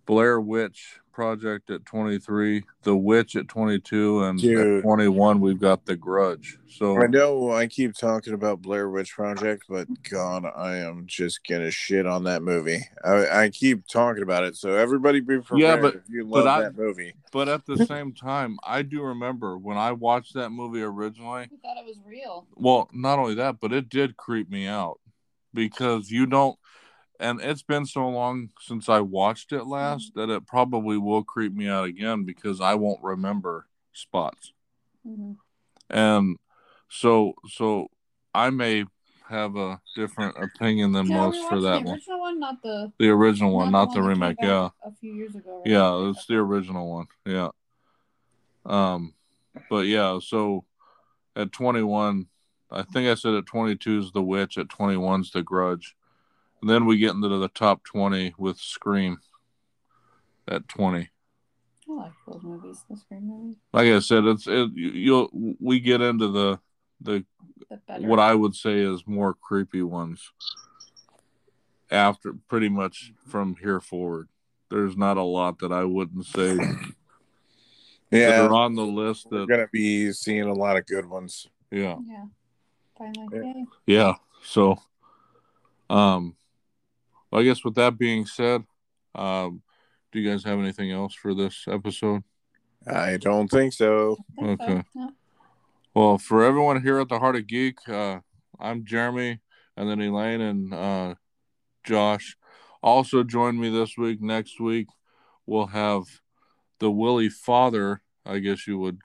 Blair 0.06 0.40
Witch 0.40 1.00
Project 1.14 1.70
at 1.70 1.86
23, 1.86 2.64
The 2.82 2.96
Witch 2.96 3.36
at 3.36 3.48
22, 3.48 4.24
and 4.24 4.38
Dude. 4.40 4.78
at 4.78 4.82
21, 4.82 5.40
we've 5.40 5.60
got 5.60 5.86
The 5.86 5.96
Grudge. 5.96 6.58
So 6.68 7.00
I 7.00 7.06
know 7.06 7.52
I 7.52 7.68
keep 7.68 7.94
talking 7.94 8.34
about 8.34 8.60
Blair 8.60 8.90
Witch 8.90 9.12
Project, 9.14 9.62
but 9.68 9.86
God, 10.10 10.44
I 10.44 10.76
am 10.78 11.04
just 11.06 11.46
gonna 11.48 11.70
shit 11.70 12.04
on 12.04 12.24
that 12.24 12.42
movie. 12.42 12.80
I, 13.04 13.44
I 13.44 13.48
keep 13.50 13.86
talking 13.86 14.24
about 14.24 14.42
it, 14.44 14.56
so 14.56 14.74
everybody 14.74 15.20
be 15.20 15.38
prepared. 15.38 15.60
Yeah, 15.60 15.76
but- 15.76 15.94
if 15.94 16.02
you 16.08 16.24
but 16.26 16.44
love 16.44 16.46
I- 16.46 16.62
that 16.64 16.76
movie, 16.76 17.14
But 17.32 17.48
at 17.48 17.64
the 17.64 17.86
same 17.86 18.12
time, 18.12 18.58
I 18.66 18.82
do 18.82 19.02
remember 19.02 19.56
when 19.56 19.76
I 19.76 19.92
watched 19.92 20.34
that 20.34 20.50
movie 20.50 20.82
originally. 20.82 21.42
I 21.42 21.46
thought 21.62 21.76
it 21.78 21.86
was 21.86 21.98
real. 22.04 22.46
Well, 22.56 22.90
not 22.92 23.18
only 23.20 23.34
that, 23.36 23.60
but 23.60 23.72
it 23.72 23.88
did 23.88 24.16
creep 24.16 24.50
me 24.50 24.66
out 24.66 24.98
because 25.52 26.10
you 26.10 26.26
don't, 26.26 26.58
and 27.20 27.40
it's 27.40 27.62
been 27.62 27.86
so 27.86 28.08
long 28.08 28.50
since 28.60 28.88
I 28.88 29.00
watched 29.00 29.52
it 29.52 29.64
last 29.64 30.12
that 30.14 30.30
it 30.30 30.46
probably 30.46 30.98
will 30.98 31.22
creep 31.24 31.54
me 31.54 31.68
out 31.68 31.86
again 31.86 32.24
because 32.24 32.60
I 32.60 32.74
won't 32.74 33.02
remember 33.02 33.66
spots. 33.92 34.52
hmm 35.04 35.32
And 35.90 36.36
so, 36.88 37.34
so 37.48 37.88
I 38.34 38.50
may 38.50 38.84
have 39.28 39.56
a 39.56 39.80
different 39.94 40.36
opinion 40.42 40.92
than 40.92 41.06
Yeah, 41.06 41.14
most 41.14 41.48
for 41.48 41.60
that 41.60 41.82
the 41.82 41.88
one. 41.88 42.00
one, 42.20 42.40
not 42.40 42.62
the 42.62 42.92
The 42.98 43.08
original 43.08 43.54
one, 43.54 43.70
not 43.72 43.92
the 43.92 44.00
one 44.00 44.10
came 44.14 44.20
remake. 44.20 44.36
Yeah. 44.42 44.68
A 44.84 44.92
few 44.92 45.12
years 45.12 45.34
ago. 45.34 45.62
right? 45.64 45.70
Yeah, 45.70 46.10
it's 46.10 46.26
the 46.26 46.36
original 46.36 46.90
one. 46.90 47.06
Yeah. 47.24 47.48
Um, 48.66 49.14
but 49.70 49.86
yeah, 49.86 50.18
so 50.22 50.64
at 51.36 51.52
21, 51.52 52.26
I 52.70 52.82
think 52.82 53.08
I 53.08 53.14
said 53.14 53.34
at 53.34 53.46
22 53.46 53.98
is 53.98 54.12
The 54.12 54.22
Witch, 54.22 54.58
at 54.58 54.68
21 54.68 55.22
is 55.22 55.30
The 55.30 55.42
Grudge. 55.42 55.96
And 56.64 56.70
then 56.70 56.86
we 56.86 56.96
get 56.96 57.10
into 57.10 57.28
the 57.28 57.48
top 57.48 57.84
20 57.84 58.32
with 58.38 58.56
Scream 58.56 59.18
at 60.48 60.66
20. 60.66 61.10
I 61.90 61.92
like 61.92 62.12
those 62.26 62.42
movies, 62.42 62.82
the 62.88 62.96
Scream 62.96 63.28
movies. 63.28 63.56
Like 63.74 63.88
I 63.88 63.98
said, 63.98 64.24
it's 64.24 64.46
it, 64.46 64.70
you- 64.72 64.92
you'll 64.92 65.56
we 65.60 65.78
get 65.78 66.00
into 66.00 66.28
the 66.28 66.58
the 67.02 67.22
The 67.68 67.98
what 68.00 68.18
I 68.18 68.34
would 68.34 68.54
say 68.54 68.78
is 68.78 69.06
more 69.06 69.34
creepy 69.34 69.82
ones 69.82 70.32
after 71.90 72.32
pretty 72.48 72.70
much 72.70 73.12
from 73.28 73.56
here 73.60 73.80
forward. 73.82 74.30
There's 74.70 74.96
not 74.96 75.18
a 75.18 75.22
lot 75.22 75.58
that 75.58 75.70
I 75.70 75.84
wouldn't 75.84 76.24
say 76.24 76.56
that 76.56 76.94
yeah, 78.10 78.40
are 78.40 78.54
on 78.54 78.74
the 78.74 78.86
list 78.86 79.28
That, 79.28 79.40
we're 79.40 79.46
gonna 79.54 79.68
be 79.70 80.12
seeing 80.12 80.44
a 80.44 80.54
lot 80.54 80.78
of 80.78 80.86
good 80.86 81.04
ones. 81.04 81.46
yeah. 81.70 81.96
Yeah. 82.08 82.24
Finally. 82.96 83.28
Yeah. 83.44 83.64
Yeah. 83.86 84.14
So, 84.42 84.78
um, 85.90 86.36
well, 87.34 87.42
I 87.42 87.44
guess 87.44 87.64
with 87.64 87.74
that 87.74 87.98
being 87.98 88.26
said, 88.26 88.62
um, 89.16 89.60
do 90.12 90.20
you 90.20 90.30
guys 90.30 90.44
have 90.44 90.60
anything 90.60 90.92
else 90.92 91.14
for 91.14 91.34
this 91.34 91.64
episode? 91.68 92.22
I 92.86 93.16
don't 93.16 93.48
think 93.48 93.72
so. 93.72 94.16
I 94.40 94.42
think 94.44 94.60
so. 94.62 94.66
Okay. 94.68 94.82
Well, 95.94 96.18
for 96.18 96.44
everyone 96.44 96.80
here 96.82 97.00
at 97.00 97.08
the 97.08 97.18
Heart 97.18 97.36
of 97.36 97.46
Geek, 97.48 97.88
uh, 97.88 98.20
I'm 98.60 98.84
Jeremy, 98.84 99.40
and 99.76 99.90
then 99.90 100.00
Elaine 100.00 100.40
and 100.40 100.72
uh, 100.72 101.14
Josh. 101.82 102.36
Also, 102.82 103.24
join 103.24 103.58
me 103.58 103.68
this 103.68 103.96
week. 103.98 104.20
Next 104.22 104.60
week, 104.60 104.86
we'll 105.44 105.66
have 105.66 106.04
the 106.78 106.90
Willie 106.90 107.28
father, 107.30 108.02
I 108.24 108.38
guess 108.38 108.66
you 108.68 108.78
would 108.78 108.98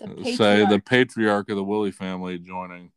The 0.00 0.24
say, 0.36 0.60
the 0.60 0.78
patriarch. 0.78 0.84
patriarch 0.86 1.50
of 1.50 1.56
the 1.56 1.64
Willie 1.64 1.90
family 1.90 2.38
joining 2.38 2.92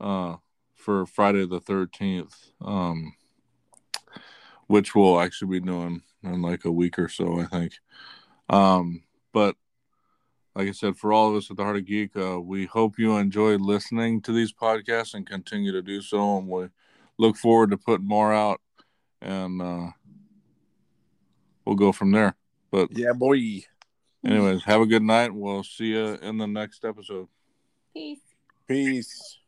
uh, 0.00 0.36
for 0.74 1.06
Friday 1.06 1.46
the 1.46 1.60
13th, 1.60 2.34
um, 2.60 3.14
which 4.70 4.94
we'll 4.94 5.20
actually 5.20 5.58
be 5.58 5.66
doing 5.66 6.00
in 6.22 6.42
like 6.42 6.64
a 6.64 6.70
week 6.70 6.96
or 6.96 7.08
so, 7.08 7.40
I 7.40 7.44
think. 7.46 7.72
Um, 8.48 9.02
but 9.32 9.56
like 10.54 10.68
I 10.68 10.70
said, 10.70 10.96
for 10.96 11.12
all 11.12 11.28
of 11.28 11.34
us 11.34 11.50
at 11.50 11.56
the 11.56 11.64
Heart 11.64 11.78
of 11.78 11.86
Geek, 11.86 12.16
uh, 12.16 12.40
we 12.40 12.66
hope 12.66 12.96
you 12.96 13.16
enjoyed 13.16 13.60
listening 13.60 14.20
to 14.20 14.32
these 14.32 14.52
podcasts 14.52 15.14
and 15.14 15.26
continue 15.26 15.72
to 15.72 15.82
do 15.82 16.00
so. 16.00 16.38
And 16.38 16.46
we 16.46 16.68
look 17.18 17.36
forward 17.36 17.72
to 17.72 17.76
putting 17.78 18.06
more 18.06 18.32
out, 18.32 18.60
and 19.20 19.60
uh, 19.60 19.88
we'll 21.64 21.74
go 21.74 21.90
from 21.90 22.12
there. 22.12 22.36
But 22.70 22.96
Yeah, 22.96 23.12
boy. 23.12 23.64
anyways, 24.24 24.62
have 24.62 24.82
a 24.82 24.86
good 24.86 25.02
night. 25.02 25.34
We'll 25.34 25.64
see 25.64 25.86
you 25.86 26.14
in 26.22 26.38
the 26.38 26.46
next 26.46 26.84
episode. 26.84 27.26
Peace. 27.92 28.20
Peace. 28.68 29.39